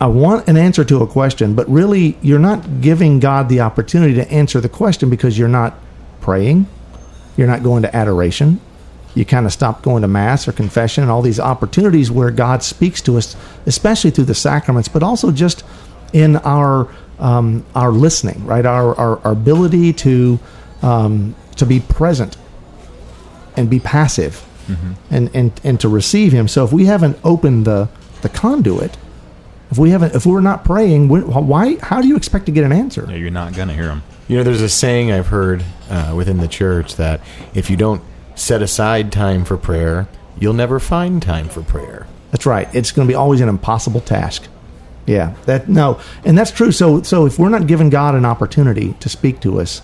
I 0.00 0.06
want 0.06 0.48
an 0.48 0.56
answer 0.56 0.84
to 0.84 1.02
a 1.02 1.06
question, 1.06 1.54
but 1.54 1.68
really 1.68 2.16
you're 2.22 2.38
not 2.38 2.80
giving 2.80 3.20
God 3.20 3.48
the 3.48 3.60
opportunity 3.60 4.14
to 4.14 4.30
answer 4.30 4.60
the 4.60 4.68
question 4.68 5.10
because 5.10 5.38
you're 5.38 5.48
not 5.48 5.74
praying, 6.20 6.66
you're 7.36 7.46
not 7.46 7.62
going 7.62 7.82
to 7.82 7.94
adoration, 7.94 8.60
you 9.14 9.24
kind 9.24 9.44
of 9.44 9.52
stop 9.52 9.82
going 9.82 10.02
to 10.02 10.08
mass 10.08 10.46
or 10.46 10.52
confession 10.52 11.02
and 11.02 11.10
all 11.10 11.22
these 11.22 11.40
opportunities 11.40 12.10
where 12.10 12.30
God 12.30 12.62
speaks 12.62 13.02
to 13.02 13.18
us, 13.18 13.36
especially 13.66 14.10
through 14.10 14.24
the 14.24 14.34
sacraments, 14.34 14.88
but 14.88 15.02
also 15.02 15.30
just 15.32 15.64
in 16.12 16.36
our 16.36 16.88
um, 17.20 17.64
our 17.74 17.92
listening, 17.92 18.44
right? 18.46 18.66
Our 18.66 18.94
our, 18.96 19.18
our 19.24 19.32
ability 19.32 19.92
to 19.94 20.38
um, 20.82 21.34
to 21.56 21.66
be 21.66 21.80
present 21.80 22.36
and 23.56 23.68
be 23.70 23.78
passive, 23.80 24.44
and, 25.10 25.30
and 25.34 25.52
and 25.62 25.80
to 25.80 25.88
receive 25.88 26.32
Him. 26.32 26.48
So 26.48 26.64
if 26.64 26.72
we 26.72 26.86
haven't 26.86 27.18
opened 27.24 27.66
the 27.66 27.88
the 28.22 28.28
conduit, 28.28 28.96
if 29.70 29.78
we 29.78 29.90
haven't, 29.90 30.14
if 30.14 30.26
we're 30.26 30.40
not 30.40 30.64
praying, 30.64 31.08
why? 31.08 31.76
How 31.76 32.00
do 32.00 32.08
you 32.08 32.16
expect 32.16 32.46
to 32.46 32.52
get 32.52 32.64
an 32.64 32.72
answer? 32.72 33.06
Yeah, 33.08 33.16
you're 33.16 33.30
not 33.30 33.54
gonna 33.54 33.74
hear 33.74 33.86
them. 33.86 34.02
You 34.28 34.36
know, 34.36 34.44
there's 34.44 34.62
a 34.62 34.68
saying 34.68 35.10
I've 35.10 35.26
heard 35.26 35.64
uh, 35.90 36.14
within 36.16 36.38
the 36.38 36.48
church 36.48 36.96
that 36.96 37.20
if 37.52 37.68
you 37.68 37.76
don't 37.76 38.00
set 38.36 38.62
aside 38.62 39.10
time 39.10 39.44
for 39.44 39.56
prayer, 39.56 40.06
you'll 40.38 40.54
never 40.54 40.78
find 40.78 41.20
time 41.20 41.48
for 41.48 41.62
prayer. 41.62 42.06
That's 42.30 42.46
right. 42.46 42.72
It's 42.72 42.92
going 42.92 43.08
to 43.08 43.10
be 43.10 43.16
always 43.16 43.40
an 43.40 43.48
impossible 43.48 44.00
task. 44.00 44.46
Yeah, 45.06 45.34
that 45.46 45.68
no, 45.68 46.00
and 46.24 46.36
that's 46.36 46.50
true. 46.50 46.72
So, 46.72 47.02
so 47.02 47.26
if 47.26 47.38
we're 47.38 47.48
not 47.48 47.66
giving 47.66 47.90
God 47.90 48.14
an 48.14 48.24
opportunity 48.24 48.94
to 49.00 49.08
speak 49.08 49.40
to 49.40 49.60
us, 49.60 49.82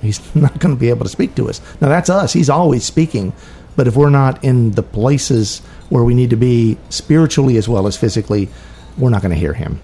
He's 0.00 0.20
not 0.34 0.58
going 0.58 0.74
to 0.74 0.80
be 0.80 0.90
able 0.90 1.04
to 1.04 1.10
speak 1.10 1.34
to 1.36 1.48
us. 1.48 1.60
Now, 1.80 1.88
that's 1.88 2.10
us. 2.10 2.32
He's 2.32 2.50
always 2.50 2.84
speaking, 2.84 3.32
but 3.76 3.86
if 3.86 3.96
we're 3.96 4.10
not 4.10 4.42
in 4.44 4.72
the 4.72 4.82
places 4.82 5.60
where 5.88 6.04
we 6.04 6.14
need 6.14 6.30
to 6.30 6.36
be 6.36 6.78
spiritually 6.90 7.56
as 7.56 7.68
well 7.68 7.86
as 7.86 7.96
physically, 7.96 8.48
we're 8.96 9.10
not 9.10 9.22
going 9.22 9.34
to 9.34 9.38
hear 9.38 9.52
Him. 9.52 9.80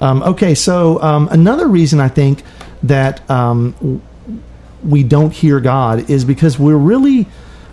Um, 0.00 0.22
okay, 0.22 0.54
so 0.54 1.00
um, 1.00 1.28
another 1.30 1.66
reason 1.68 2.00
I 2.00 2.08
think 2.08 2.42
that 2.82 3.28
um, 3.30 4.02
we 4.84 5.02
don't 5.02 5.32
hear 5.32 5.60
God 5.60 6.10
is 6.10 6.24
because 6.24 6.58
we're 6.58 6.76
really 6.76 7.26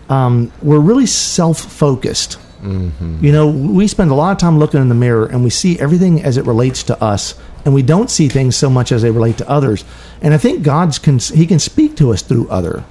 um, 0.09 0.51
we're 0.61 0.79
really 0.79 1.05
self 1.05 1.59
focused. 1.59 2.39
Mm-hmm. 2.63 3.23
You 3.23 3.31
know, 3.31 3.47
we 3.47 3.87
spend 3.87 4.09
a 4.09 4.15
lot 4.15 4.31
of 4.31 4.37
time 4.37 4.57
looking 4.57 4.81
in 4.81 4.89
the 4.89 4.95
mirror 4.95 5.25
and 5.25 5.43
we 5.43 5.49
see 5.49 5.77
everything 5.79 6.23
as 6.23 6.37
it 6.37 6.45
relates 6.45 6.83
to 6.83 7.03
us, 7.03 7.35
and 7.65 7.73
we 7.73 7.83
don't 7.83 8.09
see 8.09 8.29
things 8.29 8.55
so 8.55 8.69
much 8.69 8.91
as 8.91 9.01
they 9.01 9.11
relate 9.11 9.37
to 9.37 9.49
others. 9.49 9.83
And 10.21 10.33
I 10.33 10.37
think 10.37 10.63
God's 10.63 10.97
can 10.97 11.19
He 11.19 11.45
can 11.45 11.59
speak 11.59 11.97
to 11.97 12.13
us 12.13 12.21
through 12.21 12.47
other 12.49 12.83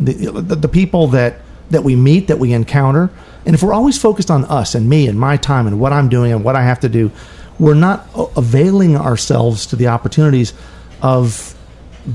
the, 0.00 0.12
the, 0.40 0.56
the 0.56 0.68
people 0.68 1.08
that 1.08 1.36
that 1.70 1.84
we 1.84 1.94
meet, 1.94 2.26
that 2.26 2.38
we 2.38 2.52
encounter. 2.52 3.10
And 3.46 3.54
if 3.54 3.62
we're 3.62 3.72
always 3.72 3.96
focused 3.96 4.30
on 4.30 4.44
us 4.46 4.74
and 4.74 4.88
me 4.88 5.06
and 5.06 5.18
my 5.18 5.36
time 5.36 5.66
and 5.66 5.78
what 5.78 5.92
I'm 5.92 6.08
doing 6.08 6.32
and 6.32 6.42
what 6.42 6.56
I 6.56 6.62
have 6.62 6.80
to 6.80 6.88
do, 6.88 7.12
we're 7.58 7.74
not 7.74 8.08
availing 8.36 8.96
ourselves 8.96 9.66
to 9.66 9.76
the 9.76 9.86
opportunities 9.86 10.52
of 11.00 11.54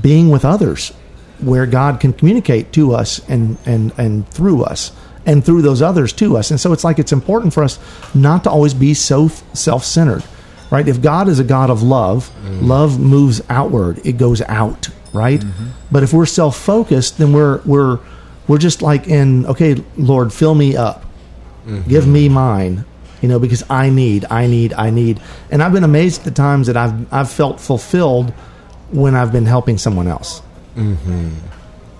being 0.02 0.28
with 0.28 0.44
others 0.44 0.92
where 1.38 1.66
God 1.66 2.00
can 2.00 2.12
communicate 2.12 2.72
to 2.72 2.94
us 2.94 3.20
and, 3.28 3.56
and, 3.64 3.92
and 3.96 4.28
through 4.28 4.64
us 4.64 4.92
and 5.26 5.44
through 5.44 5.62
those 5.62 5.82
others 5.82 6.12
to 6.14 6.36
us. 6.36 6.50
And 6.50 6.60
so 6.60 6.72
it's 6.72 6.84
like 6.84 6.98
it's 6.98 7.12
important 7.12 7.52
for 7.52 7.62
us 7.62 7.78
not 8.14 8.44
to 8.44 8.50
always 8.50 8.74
be 8.74 8.94
so 8.94 9.28
self 9.28 9.84
centered, 9.84 10.24
right? 10.70 10.86
If 10.86 11.02
God 11.02 11.28
is 11.28 11.38
a 11.38 11.44
God 11.44 11.70
of 11.70 11.82
love, 11.82 12.30
mm. 12.44 12.66
love 12.66 12.98
moves 12.98 13.42
outward, 13.48 14.04
it 14.06 14.16
goes 14.16 14.40
out, 14.42 14.88
right? 15.12 15.40
Mm-hmm. 15.40 15.66
But 15.90 16.02
if 16.02 16.12
we're 16.12 16.26
self 16.26 16.56
focused, 16.56 17.18
then 17.18 17.32
we're, 17.32 17.60
we're, 17.64 17.98
we're 18.48 18.58
just 18.58 18.82
like 18.82 19.08
in, 19.08 19.46
okay, 19.46 19.74
Lord, 19.96 20.32
fill 20.32 20.54
me 20.54 20.76
up, 20.76 21.02
mm-hmm. 21.66 21.88
give 21.88 22.06
me 22.06 22.28
mine. 22.28 22.84
You 23.22 23.30
know, 23.30 23.38
because 23.38 23.64
I 23.70 23.88
need, 23.88 24.26
I 24.28 24.46
need, 24.46 24.74
I 24.74 24.90
need, 24.90 25.20
and 25.50 25.62
I've 25.62 25.72
been 25.72 25.84
amazed 25.84 26.20
at 26.20 26.24
the 26.26 26.30
times 26.30 26.66
that 26.66 26.76
I've 26.76 27.12
I've 27.12 27.30
felt 27.30 27.60
fulfilled 27.60 28.30
when 28.92 29.16
I've 29.16 29.32
been 29.32 29.46
helping 29.46 29.78
someone 29.78 30.06
else 30.06 30.42
mm-hmm. 30.76 31.30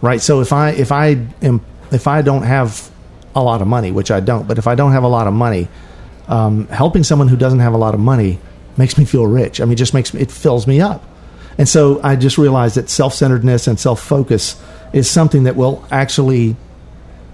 right 0.00 0.20
so 0.20 0.40
if 0.40 0.52
i 0.52 0.70
if 0.70 0.92
i 0.92 1.18
am 1.42 1.64
if 1.90 2.06
i 2.06 2.22
don't 2.22 2.42
have 2.42 2.90
a 3.36 3.42
lot 3.42 3.62
of 3.62 3.68
money 3.68 3.92
which 3.92 4.10
i 4.10 4.18
don't 4.18 4.48
but 4.48 4.58
if 4.58 4.66
i 4.66 4.74
don't 4.74 4.92
have 4.92 5.04
a 5.04 5.08
lot 5.08 5.26
of 5.28 5.32
money 5.32 5.68
um, 6.28 6.66
helping 6.68 7.04
someone 7.04 7.28
who 7.28 7.36
doesn't 7.36 7.60
have 7.60 7.72
a 7.72 7.76
lot 7.76 7.94
of 7.94 8.00
money 8.00 8.38
makes 8.76 8.98
me 8.98 9.04
feel 9.04 9.26
rich. 9.26 9.60
I 9.60 9.64
mean 9.64 9.74
it 9.74 9.76
just 9.76 9.94
makes 9.94 10.12
me 10.12 10.20
it 10.20 10.30
fills 10.30 10.66
me 10.66 10.80
up. 10.80 11.04
And 11.58 11.68
so 11.68 12.00
i 12.02 12.16
just 12.16 12.38
realized 12.38 12.76
that 12.76 12.90
self-centeredness 12.90 13.66
and 13.66 13.78
self-focus 13.78 14.60
is 14.92 15.08
something 15.08 15.44
that 15.44 15.56
will 15.56 15.86
actually 15.90 16.56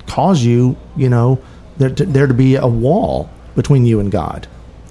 cause 0.07 0.45
you 0.45 0.77
you 0.97 1.09
know 1.09 1.41
there 1.79 1.91
to, 1.91 2.05
there 2.05 2.27
to 2.27 2.35
be 2.35 2.57
a 2.57 2.67
wall 2.67 3.31
between 3.55 3.87
you 3.87 4.01
and 4.01 4.13
god 4.13 4.47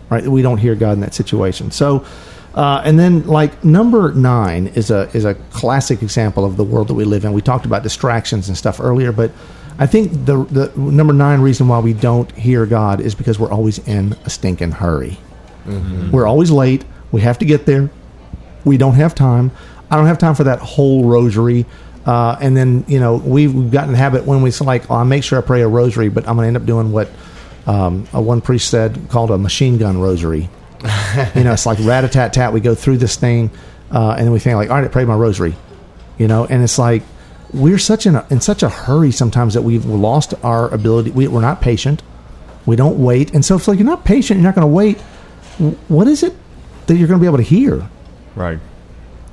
right? 0.10 0.28
We 0.28 0.41
don't 0.41 0.58
hear 0.58 0.76
god 0.76 0.93
in 0.93 1.00
that 1.02 1.13
situation. 1.13 1.71
So 1.71 2.06
uh, 2.54 2.82
and 2.84 3.00
then 3.00 3.26
like 3.28 3.63
number 3.63 4.12
nine 4.13 4.67
is 4.67 4.91
a 4.91 5.10
is 5.15 5.24
a 5.24 5.36
classic 5.52 6.02
example 6.02 6.43
of 6.43 6.58
the 6.58 6.65
world 6.65 6.89
that 6.89 6.95
we 6.95 7.06
live 7.06 7.24
in. 7.24 7.32
We 7.32 7.41
talked 7.41 7.65
about 7.65 7.84
distractions 7.84 8.50
and 8.50 8.58
stuff 8.58 8.82
earlier 8.82 9.12
but 9.13 9.32
i 9.80 9.86
think 9.86 10.12
the 10.26 10.44
the 10.46 10.72
number 10.78 11.14
nine 11.14 11.42
reason 11.42 11.68
why 11.68 11.80
we 11.80 11.94
don't 11.94 12.32
hear 12.34 12.66
god 12.66 13.00
is 13.02 13.16
because 13.16 13.40
we're 13.40 13.52
always 13.52 13.80
in 13.88 14.14
a 14.26 14.30
stinking 14.30 14.72
hurry 14.72 15.18
we're 16.12 16.26
always 16.28 16.50
late 16.52 16.84
we 17.12 17.22
have 17.22 17.38
to 17.38 17.46
get 17.46 17.66
there 17.66 17.90
we 18.64 18.78
don't 18.78 18.96
have 18.96 19.16
time. 19.16 19.52
I 19.90 19.98
don't 19.98 20.06
have 20.06 20.18
time 20.18 20.36
for 20.36 20.46
that 20.46 20.60
whole 20.60 21.06
rosary. 21.06 21.66
Uh, 22.06 22.36
and 22.42 22.58
then 22.58 22.84
you 22.88 23.00
know 23.00 23.16
we've 23.18 23.72
gotten 23.72 23.92
the 23.92 23.98
habit 23.98 24.26
when 24.26 24.42
we 24.42 24.52
say 24.52 24.66
like, 24.66 24.90
oh, 24.90 24.96
I 24.96 25.04
make 25.04 25.24
sure 25.24 25.38
I 25.38 25.42
pray 25.42 25.62
a 25.62 25.68
rosary, 25.68 26.10
but 26.10 26.28
I'm 26.28 26.36
going 26.36 26.46
to 26.46 26.48
end 26.48 26.58
up 26.58 26.66
doing 26.66 26.92
what 26.92 27.10
um, 27.68 28.08
a 28.14 28.22
one 28.22 28.42
priest 28.42 28.70
said 28.70 29.00
called 29.10 29.30
a 29.32 29.38
machine 29.38 29.78
gun 29.78 30.00
rosary. 30.00 30.50
you 31.36 31.44
know, 31.44 31.54
it's 31.54 31.66
like 31.66 31.78
rat 31.82 32.04
a 32.04 32.10
tat 32.10 32.34
tat. 32.34 32.54
We 32.54 32.60
go 32.60 32.74
through 32.74 32.98
this 32.98 33.18
thing, 33.18 33.52
uh, 33.92 34.16
and 34.18 34.26
then 34.26 34.32
we 34.32 34.40
think 34.40 34.56
like, 34.56 34.70
all 34.70 34.78
right, 34.78 34.86
I 34.86 34.88
pray 34.88 35.06
my 35.06 35.16
rosary. 35.16 35.56
You 36.18 36.28
know, 36.28 36.46
and 36.46 36.64
it's 36.64 36.80
like 36.80 37.04
we're 37.54 37.80
such 37.80 38.06
in 38.06 38.16
a, 38.16 38.26
in 38.30 38.42
such 38.42 38.64
a 38.64 38.70
hurry 38.70 39.12
sometimes 39.12 39.54
that 39.54 39.62
we've 39.62 39.86
lost 39.86 40.34
our 40.44 40.74
ability. 40.74 41.12
We, 41.12 41.28
we're 41.28 41.42
not 41.42 41.62
patient. 41.62 42.02
We 42.66 42.76
don't 42.76 43.04
wait, 43.04 43.34
and 43.34 43.44
so 43.44 43.56
if 43.56 43.68
like 43.68 43.80
you're 43.80 43.86
not 43.86 44.06
patient, 44.06 44.40
you're 44.40 44.48
not 44.48 44.56
going 44.56 44.68
to 44.68 44.74
wait. 44.74 45.02
What 45.88 46.08
is 46.08 46.22
it 46.22 46.34
that 46.88 46.96
you're 46.96 47.08
going 47.08 47.20
to 47.20 47.24
be 47.24 47.28
able 47.28 47.38
to 47.38 47.44
hear? 47.44 47.90
Right. 48.36 48.60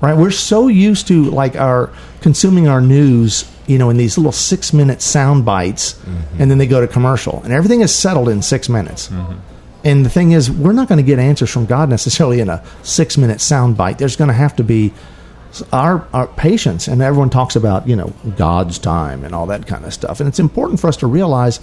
right 0.00 0.16
we're 0.16 0.30
so 0.30 0.68
used 0.68 1.06
to 1.08 1.24
like 1.30 1.56
our 1.56 1.92
consuming 2.20 2.66
our 2.66 2.80
news 2.80 3.48
you 3.66 3.78
know 3.78 3.90
in 3.90 3.96
these 3.96 4.18
little 4.18 4.32
six 4.32 4.72
minute 4.72 5.00
sound 5.00 5.44
bites 5.44 5.92
mm-hmm. 5.94 6.42
and 6.42 6.50
then 6.50 6.58
they 6.58 6.66
go 6.66 6.80
to 6.80 6.88
commercial 6.88 7.40
and 7.44 7.52
everything 7.52 7.80
is 7.80 7.94
settled 7.94 8.28
in 8.28 8.42
six 8.42 8.68
minutes 8.68 9.08
mm-hmm. 9.08 9.38
and 9.84 10.04
the 10.04 10.10
thing 10.10 10.32
is 10.32 10.50
we're 10.50 10.72
not 10.72 10.88
going 10.88 10.96
to 10.98 11.04
get 11.04 11.20
answers 11.20 11.50
from 11.50 11.64
god 11.64 11.88
necessarily 11.88 12.40
in 12.40 12.48
a 12.48 12.64
six 12.82 13.16
minute 13.16 13.40
sound 13.40 13.76
bite 13.76 13.98
there's 13.98 14.16
going 14.16 14.28
to 14.28 14.34
have 14.34 14.56
to 14.56 14.64
be 14.64 14.92
our, 15.72 16.06
our 16.12 16.26
patience 16.26 16.88
and 16.88 17.02
everyone 17.02 17.30
talks 17.30 17.56
about 17.56 17.88
you 17.88 17.96
know 17.96 18.12
god's 18.36 18.78
time 18.78 19.24
and 19.24 19.34
all 19.34 19.46
that 19.46 19.66
kind 19.66 19.84
of 19.84 19.92
stuff 19.92 20.20
and 20.20 20.28
it's 20.28 20.38
important 20.40 20.80
for 20.80 20.88
us 20.88 20.96
to 20.96 21.06
realize 21.06 21.60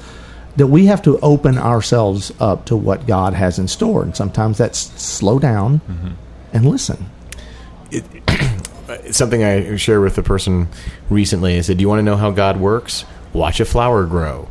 that 0.58 0.68
we 0.68 0.86
have 0.86 1.02
to 1.02 1.20
open 1.20 1.58
ourselves 1.58 2.32
up 2.40 2.66
to 2.66 2.76
what 2.76 3.06
god 3.06 3.34
has 3.34 3.60
in 3.60 3.68
store 3.68 4.04
and 4.04 4.16
sometimes 4.16 4.58
that's 4.58 4.80
slow 5.02 5.40
down 5.40 5.80
mm-hmm. 5.82 6.12
and 6.54 6.66
listen 6.66 7.10
It's 8.88 9.18
something 9.18 9.44
I 9.44 9.76
shared 9.78 10.02
with 10.02 10.18
a 10.18 10.24
person 10.24 10.68
recently. 11.10 11.58
I 11.58 11.62
said, 11.62 11.78
"Do 11.78 11.82
you 11.82 11.90
want 11.90 12.00
to 12.00 12.04
know 12.04 12.18
how 12.18 12.32
God 12.32 12.60
works? 12.60 13.04
Watch 13.34 13.60
a 13.60 13.66
flower 13.66 14.06
grow. 14.06 14.48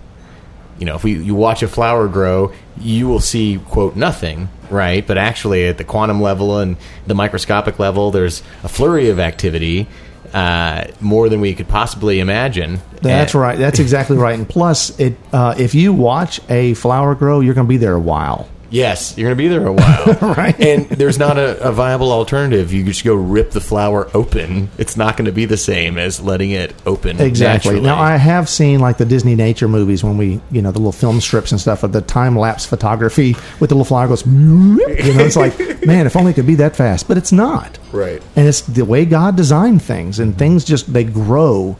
You 0.79 0.87
know, 0.87 0.97
if 0.97 1.05
we 1.05 1.15
you 1.15 1.35
watch 1.35 1.63
a 1.63 1.69
flower 1.69 2.09
grow, 2.09 2.53
you 2.77 3.07
will 3.07 3.21
see 3.21 3.61
quote 3.69 3.95
nothing, 3.95 4.49
right? 4.71 5.07
But 5.07 5.19
actually, 5.19 5.67
at 5.67 5.79
the 5.79 5.85
quantum 5.85 6.21
level 6.21 6.59
and 6.59 6.77
the 7.07 7.15
microscopic 7.15 7.79
level, 7.79 8.11
there's 8.11 8.43
a 8.63 8.69
flurry 8.69 9.09
of 9.11 9.19
activity, 9.21 9.87
uh, 10.33 10.85
more 11.01 11.29
than 11.29 11.41
we 11.41 11.55
could 11.55 11.69
possibly 11.69 12.19
imagine. 12.21 12.81
That's 13.03 13.35
And- 13.35 13.43
right. 13.43 13.59
That's 13.59 13.79
exactly 13.79 14.17
right. 14.17 14.37
And 14.37 14.49
plus, 14.49 14.99
it 14.99 15.17
uh, 15.33 15.55
if 15.59 15.75
you 15.75 15.93
watch 15.93 16.41
a 16.49 16.75
flower 16.75 17.15
grow, 17.15 17.41
you're 17.41 17.55
going 17.55 17.67
to 17.67 17.69
be 17.69 17.77
there 17.77 17.95
a 17.95 18.01
while. 18.01 18.49
Yes, 18.75 19.17
you're 19.17 19.29
going 19.29 19.39
to 19.39 19.43
be 19.43 19.47
there 19.47 19.69
a 19.69 19.73
while, 19.73 20.35
Right. 20.37 20.61
And 20.61 20.89
there's 20.89 21.17
not 21.17 21.39
a, 21.39 21.69
a 21.69 21.71
viable 21.71 22.11
alternative. 22.11 22.73
You 22.73 22.83
just 22.83 23.05
go 23.05 23.15
rip 23.15 23.53
the 23.53 23.61
flower 23.61 24.11
open. 24.15 24.69
It's 24.79 24.97
not 24.97 25.17
going 25.17 25.27
to 25.27 25.33
be 25.33 25.45
the 25.45 25.57
same 25.57 25.97
as 25.97 26.21
letting 26.21 26.51
it 26.51 26.75
open. 26.85 27.21
Exactly. 27.21 27.75
naturally. 27.75 27.81
Now, 27.87 28.01
I 28.01 28.17
have 28.17 28.49
seen 28.49 28.81
like 28.81 28.99
the 28.99 29.05
Disney 29.05 29.37
nature 29.37 29.69
movies 29.69 30.03
when 30.03 30.19
we, 30.19 30.41
you 30.51 30.61
know, 30.61 30.73
the 30.73 30.81
little 30.81 30.91
film 30.91 31.21
strips 31.21 31.53
and 31.53 31.61
stuff 31.61 31.85
of 31.85 31.93
the 31.93 32.01
time 32.01 32.37
lapse 32.37 32.67
photography 32.67 33.37
with 33.61 33.71
the 33.71 33.77
little 33.77 33.85
flower 33.85 34.09
goes. 34.09 34.27
You 34.27 34.33
know, 34.33 35.25
it's 35.25 35.37
like, 35.37 35.57
man, 35.87 36.07
if 36.07 36.17
only 36.17 36.33
it 36.33 36.35
could 36.35 36.47
be 36.47 36.57
that 36.57 36.75
fast, 36.75 37.07
but 37.07 37.17
it's 37.17 37.31
not. 37.31 37.79
Right. 37.93 38.21
And 38.35 38.49
it's 38.49 38.63
the 38.63 38.85
way 38.85 39.05
God 39.05 39.37
designed 39.37 39.83
things, 39.83 40.19
and 40.19 40.37
things 40.37 40.65
just 40.65 40.93
they 40.93 41.05
grow. 41.05 41.77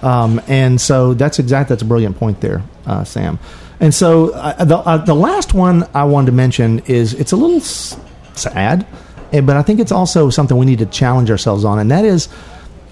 Um, 0.00 0.40
and 0.46 0.80
so 0.80 1.12
that's 1.12 1.38
exact. 1.38 1.68
That's 1.68 1.82
a 1.82 1.84
brilliant 1.84 2.16
point 2.16 2.40
there, 2.40 2.62
uh, 2.86 3.04
Sam. 3.04 3.38
And 3.80 3.94
so 3.94 4.30
uh, 4.30 4.64
the 4.64 4.76
uh, 4.78 4.96
the 4.98 5.14
last 5.14 5.54
one 5.54 5.88
I 5.94 6.04
wanted 6.04 6.26
to 6.26 6.32
mention 6.32 6.80
is 6.80 7.14
it's 7.14 7.32
a 7.32 7.36
little 7.36 7.58
s- 7.58 7.96
sad, 8.34 8.86
eh, 9.32 9.40
but 9.40 9.56
I 9.56 9.62
think 9.62 9.78
it's 9.78 9.92
also 9.92 10.30
something 10.30 10.56
we 10.56 10.66
need 10.66 10.80
to 10.80 10.86
challenge 10.86 11.30
ourselves 11.30 11.64
on, 11.64 11.78
and 11.78 11.90
that 11.90 12.04
is 12.04 12.28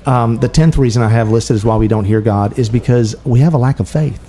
um, 0.07 0.39
the 0.39 0.49
tenth 0.49 0.79
reason 0.79 1.03
I 1.03 1.09
have 1.09 1.31
listed 1.31 1.57
as 1.57 1.65
why 1.65 1.77
we 1.77 1.89
don't 1.89 2.05
hear 2.05 2.21
God 2.21 2.59
is 2.59 2.69
because 2.69 3.17
we 3.25 3.41
have 3.41 3.53
a 3.55 3.59
lack 3.59 3.81
of 3.81 3.89
faith. 3.89 4.23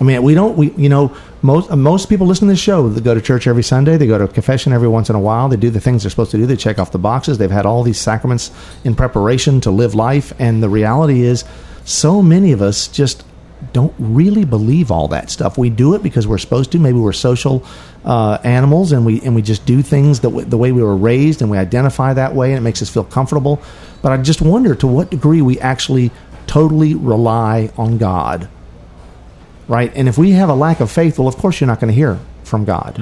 I 0.00 0.04
mean, 0.04 0.20
we 0.24 0.34
don't. 0.34 0.56
We 0.56 0.72
you 0.72 0.88
know 0.88 1.16
most 1.42 1.70
uh, 1.70 1.76
most 1.76 2.08
people 2.08 2.26
listen 2.26 2.48
to 2.48 2.52
this 2.54 2.60
show. 2.60 2.88
They 2.88 3.00
go 3.00 3.14
to 3.14 3.20
church 3.20 3.46
every 3.46 3.62
Sunday. 3.62 3.96
They 3.96 4.08
go 4.08 4.18
to 4.18 4.26
confession 4.26 4.72
every 4.72 4.88
once 4.88 5.08
in 5.08 5.14
a 5.14 5.20
while. 5.20 5.48
They 5.48 5.56
do 5.56 5.70
the 5.70 5.80
things 5.80 6.02
they're 6.02 6.10
supposed 6.10 6.32
to 6.32 6.36
do. 6.36 6.46
They 6.46 6.56
check 6.56 6.80
off 6.80 6.90
the 6.90 6.98
boxes. 6.98 7.38
They've 7.38 7.48
had 7.48 7.64
all 7.64 7.84
these 7.84 8.00
sacraments 8.00 8.50
in 8.82 8.96
preparation 8.96 9.60
to 9.60 9.70
live 9.70 9.94
life. 9.94 10.32
And 10.40 10.60
the 10.60 10.68
reality 10.68 11.22
is, 11.22 11.44
so 11.84 12.20
many 12.20 12.50
of 12.50 12.60
us 12.60 12.88
just 12.88 13.24
don't 13.72 13.94
really 13.98 14.44
believe 14.44 14.90
all 14.90 15.08
that 15.08 15.30
stuff. 15.30 15.56
We 15.58 15.70
do 15.70 15.94
it 15.94 16.02
because 16.02 16.26
we're 16.26 16.38
supposed 16.38 16.72
to. 16.72 16.78
Maybe 16.78 16.98
we're 16.98 17.12
social 17.12 17.64
uh, 18.04 18.38
animals, 18.44 18.92
and 18.92 19.04
we 19.06 19.20
and 19.22 19.34
we 19.34 19.42
just 19.42 19.64
do 19.66 19.82
things 19.82 20.20
the, 20.20 20.28
w- 20.28 20.46
the 20.46 20.56
way 20.58 20.72
we 20.72 20.82
were 20.82 20.96
raised, 20.96 21.42
and 21.42 21.50
we 21.50 21.58
identify 21.58 22.12
that 22.14 22.34
way, 22.34 22.50
and 22.50 22.58
it 22.58 22.62
makes 22.62 22.82
us 22.82 22.90
feel 22.90 23.04
comfortable. 23.04 23.62
But 24.02 24.12
I 24.12 24.16
just 24.18 24.42
wonder 24.42 24.74
to 24.76 24.86
what 24.86 25.10
degree 25.10 25.42
we 25.42 25.58
actually 25.60 26.10
totally 26.46 26.94
rely 26.94 27.70
on 27.76 27.98
God, 27.98 28.48
right? 29.68 29.92
And 29.94 30.08
if 30.08 30.18
we 30.18 30.32
have 30.32 30.48
a 30.48 30.54
lack 30.54 30.80
of 30.80 30.90
faith, 30.90 31.18
well, 31.18 31.28
of 31.28 31.36
course 31.36 31.60
you're 31.60 31.68
not 31.68 31.80
going 31.80 31.88
to 31.88 31.94
hear 31.94 32.18
from 32.44 32.64
God. 32.64 32.96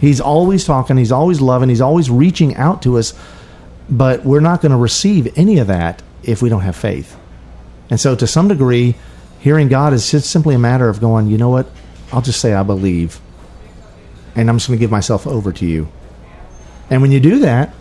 He's 0.00 0.20
always 0.20 0.64
talking. 0.64 0.96
He's 0.96 1.12
always 1.12 1.40
loving. 1.40 1.68
He's 1.68 1.80
always 1.82 2.10
reaching 2.10 2.56
out 2.56 2.82
to 2.82 2.98
us, 2.98 3.14
but 3.88 4.24
we're 4.24 4.40
not 4.40 4.60
going 4.62 4.72
to 4.72 4.78
receive 4.78 5.32
any 5.38 5.58
of 5.58 5.66
that 5.68 6.02
if 6.22 6.42
we 6.42 6.48
don't 6.48 6.62
have 6.62 6.76
faith. 6.76 7.16
And 7.90 8.00
so, 8.00 8.14
to 8.16 8.26
some 8.26 8.48
degree, 8.48 8.94
hearing 9.40 9.68
God 9.68 9.92
is 9.92 10.10
just 10.10 10.30
simply 10.30 10.54
a 10.54 10.58
matter 10.58 10.88
of 10.88 11.00
going, 11.00 11.26
you 11.26 11.38
know 11.38 11.50
what? 11.50 11.68
I'll 12.12 12.22
just 12.22 12.40
say 12.40 12.54
I 12.54 12.62
believe, 12.62 13.20
and 14.34 14.48
I'm 14.48 14.56
just 14.56 14.68
going 14.68 14.78
to 14.78 14.80
give 14.80 14.90
myself 14.90 15.26
over 15.26 15.52
to 15.52 15.66
you. 15.66 15.88
And 16.88 17.02
when 17.02 17.12
you 17.12 17.20
do 17.20 17.40
that, 17.40 17.74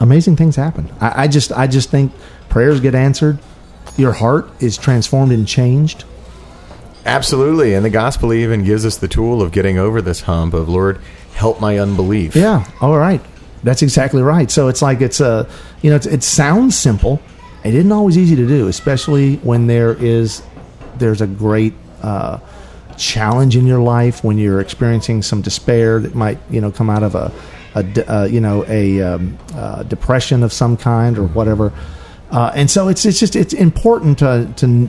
amazing 0.00 0.36
things 0.36 0.56
happen. 0.56 0.92
I, 1.00 1.24
I 1.24 1.28
just, 1.28 1.52
I 1.52 1.66
just 1.66 1.90
think 1.90 2.12
prayers 2.48 2.80
get 2.80 2.94
answered. 2.94 3.38
Your 3.96 4.12
heart 4.12 4.50
is 4.60 4.76
transformed 4.76 5.32
and 5.32 5.46
changed. 5.46 6.04
Absolutely. 7.06 7.74
And 7.74 7.84
the 7.84 7.90
gospel 7.90 8.32
even 8.32 8.64
gives 8.64 8.84
us 8.84 8.98
the 8.98 9.08
tool 9.08 9.40
of 9.40 9.52
getting 9.52 9.78
over 9.78 10.02
this 10.02 10.20
hump 10.20 10.52
of, 10.52 10.68
Lord, 10.68 11.00
help 11.34 11.60
my 11.60 11.78
unbelief. 11.78 12.36
Yeah. 12.36 12.70
All 12.80 12.98
right. 12.98 13.22
That's 13.62 13.82
exactly 13.82 14.22
right. 14.22 14.50
So 14.50 14.68
it's 14.68 14.82
like 14.82 15.00
it's 15.00 15.20
a, 15.20 15.48
you 15.82 15.90
know, 15.90 15.96
it's, 15.96 16.06
it 16.06 16.22
sounds 16.22 16.76
simple. 16.78 17.20
It 17.64 17.74
isn't 17.74 17.92
always 17.92 18.16
easy 18.16 18.36
to 18.36 18.46
do, 18.46 18.68
especially 18.68 19.36
when 19.36 19.66
there 19.66 19.94
is, 19.94 20.42
there's 21.00 21.20
a 21.20 21.26
great 21.26 21.74
uh, 22.02 22.38
challenge 22.96 23.56
in 23.56 23.66
your 23.66 23.80
life 23.80 24.22
when 24.22 24.38
you're 24.38 24.60
experiencing 24.60 25.22
some 25.22 25.42
despair 25.42 25.98
that 25.98 26.14
might, 26.14 26.38
you 26.50 26.60
know, 26.60 26.70
come 26.70 26.88
out 26.88 27.02
of 27.02 27.14
a, 27.14 27.32
a 27.74 28.12
uh, 28.12 28.24
you 28.24 28.40
know, 28.40 28.64
a 28.68 29.02
um, 29.02 29.38
uh, 29.54 29.82
depression 29.84 30.42
of 30.42 30.52
some 30.52 30.76
kind 30.76 31.18
or 31.18 31.26
whatever. 31.26 31.72
Uh, 32.30 32.52
and 32.54 32.70
so 32.70 32.86
it's 32.86 33.04
it's 33.04 33.18
just 33.18 33.34
it's 33.34 33.52
important 33.52 34.20
to, 34.20 34.48
to 34.54 34.86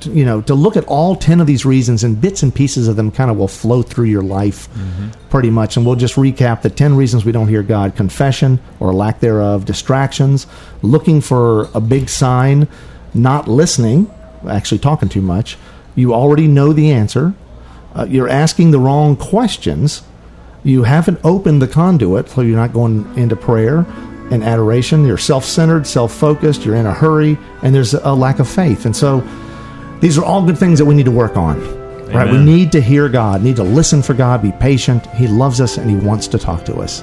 to 0.00 0.10
you 0.10 0.24
know 0.24 0.40
to 0.40 0.54
look 0.54 0.76
at 0.76 0.84
all 0.86 1.14
ten 1.14 1.40
of 1.40 1.46
these 1.46 1.64
reasons 1.64 2.02
and 2.02 2.20
bits 2.20 2.42
and 2.42 2.52
pieces 2.52 2.88
of 2.88 2.96
them 2.96 3.12
kind 3.12 3.30
of 3.30 3.36
will 3.36 3.46
flow 3.46 3.80
through 3.80 4.06
your 4.06 4.22
life 4.22 4.68
pretty 5.30 5.50
much. 5.50 5.76
And 5.76 5.86
we'll 5.86 5.94
just 5.94 6.16
recap 6.16 6.62
the 6.62 6.70
ten 6.70 6.96
reasons 6.96 7.24
we 7.24 7.30
don't 7.30 7.46
hear 7.46 7.62
God: 7.62 7.94
confession 7.94 8.58
or 8.80 8.92
lack 8.92 9.20
thereof, 9.20 9.66
distractions, 9.66 10.48
looking 10.82 11.20
for 11.20 11.68
a 11.74 11.80
big 11.80 12.08
sign, 12.08 12.66
not 13.14 13.46
listening, 13.46 14.12
actually 14.48 14.78
talking 14.78 15.08
too 15.08 15.20
much. 15.20 15.56
You 15.94 16.14
already 16.14 16.46
know 16.46 16.72
the 16.72 16.92
answer. 16.92 17.34
Uh, 17.94 18.06
you're 18.08 18.28
asking 18.28 18.70
the 18.70 18.78
wrong 18.78 19.16
questions. 19.16 20.02
You 20.62 20.84
haven't 20.84 21.20
opened 21.24 21.62
the 21.62 21.68
conduit, 21.68 22.28
so 22.28 22.42
you're 22.42 22.56
not 22.56 22.72
going 22.72 23.16
into 23.18 23.36
prayer 23.36 23.86
and 24.30 24.44
adoration. 24.44 25.04
You're 25.06 25.18
self 25.18 25.44
centered, 25.44 25.86
self 25.86 26.12
focused, 26.12 26.64
you're 26.64 26.76
in 26.76 26.86
a 26.86 26.92
hurry, 26.92 27.38
and 27.62 27.74
there's 27.74 27.94
a 27.94 28.14
lack 28.14 28.38
of 28.38 28.48
faith. 28.48 28.86
And 28.86 28.94
so 28.94 29.26
these 30.00 30.18
are 30.18 30.24
all 30.24 30.44
good 30.44 30.58
things 30.58 30.78
that 30.78 30.84
we 30.84 30.94
need 30.94 31.06
to 31.06 31.10
work 31.10 31.36
on. 31.36 31.80
Right? 32.12 32.30
We 32.30 32.38
need 32.38 32.72
to 32.72 32.80
hear 32.80 33.08
God, 33.08 33.40
need 33.42 33.56
to 33.56 33.62
listen 33.62 34.02
for 34.02 34.14
God, 34.14 34.42
be 34.42 34.50
patient. 34.50 35.06
He 35.10 35.28
loves 35.28 35.60
us 35.60 35.76
and 35.78 35.88
He 35.88 35.94
wants 35.94 36.26
to 36.28 36.38
talk 36.38 36.64
to 36.64 36.76
us. 36.78 37.02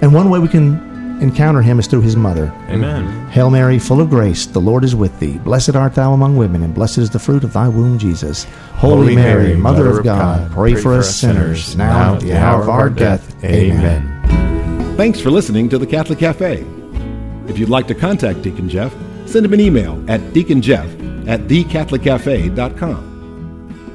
And 0.00 0.14
one 0.14 0.30
way 0.30 0.38
we 0.38 0.48
can 0.48 0.89
encounter 1.20 1.62
Him 1.62 1.78
is 1.78 1.86
through 1.86 2.02
His 2.02 2.16
mother. 2.16 2.52
Amen. 2.68 3.28
Hail 3.28 3.50
Mary, 3.50 3.78
full 3.78 4.00
of 4.00 4.10
grace, 4.10 4.46
the 4.46 4.60
Lord 4.60 4.84
is 4.84 4.94
with 4.94 5.18
thee. 5.20 5.38
Blessed 5.38 5.76
art 5.76 5.94
thou 5.94 6.12
among 6.12 6.36
women, 6.36 6.62
and 6.62 6.74
blessed 6.74 6.98
is 6.98 7.10
the 7.10 7.18
fruit 7.18 7.44
of 7.44 7.52
thy 7.52 7.68
womb, 7.68 7.98
Jesus. 7.98 8.44
Holy, 8.74 9.14
Mary, 9.14 9.54
Mother, 9.54 9.98
of 9.98 10.04
God, 10.04 10.50
pray, 10.52 10.74
for 10.74 10.94
us 10.94 11.14
sinners, 11.14 11.76
now 11.76 12.14
and 12.14 12.22
at 12.22 12.22
the 12.22 12.36
hour 12.36 12.62
of 12.62 12.68
our 12.68 12.90
death. 12.90 13.44
Amen. 13.44 14.96
Thanks 14.96 15.20
for 15.20 15.30
listening 15.30 15.68
to 15.70 15.78
the 15.78 15.86
Catholic 15.86 16.18
Cafe. 16.18 16.64
If 17.48 17.58
you'd 17.58 17.68
like 17.68 17.86
to 17.88 17.94
contact 17.94 18.42
Deacon 18.42 18.68
Jeff, 18.68 18.94
send 19.26 19.46
him 19.46 19.52
an 19.52 19.60
email 19.60 20.04
at 20.08 20.20
deaconjeff 20.32 21.28
at 21.28 21.40
thecatholiccafe.com. 21.40 23.09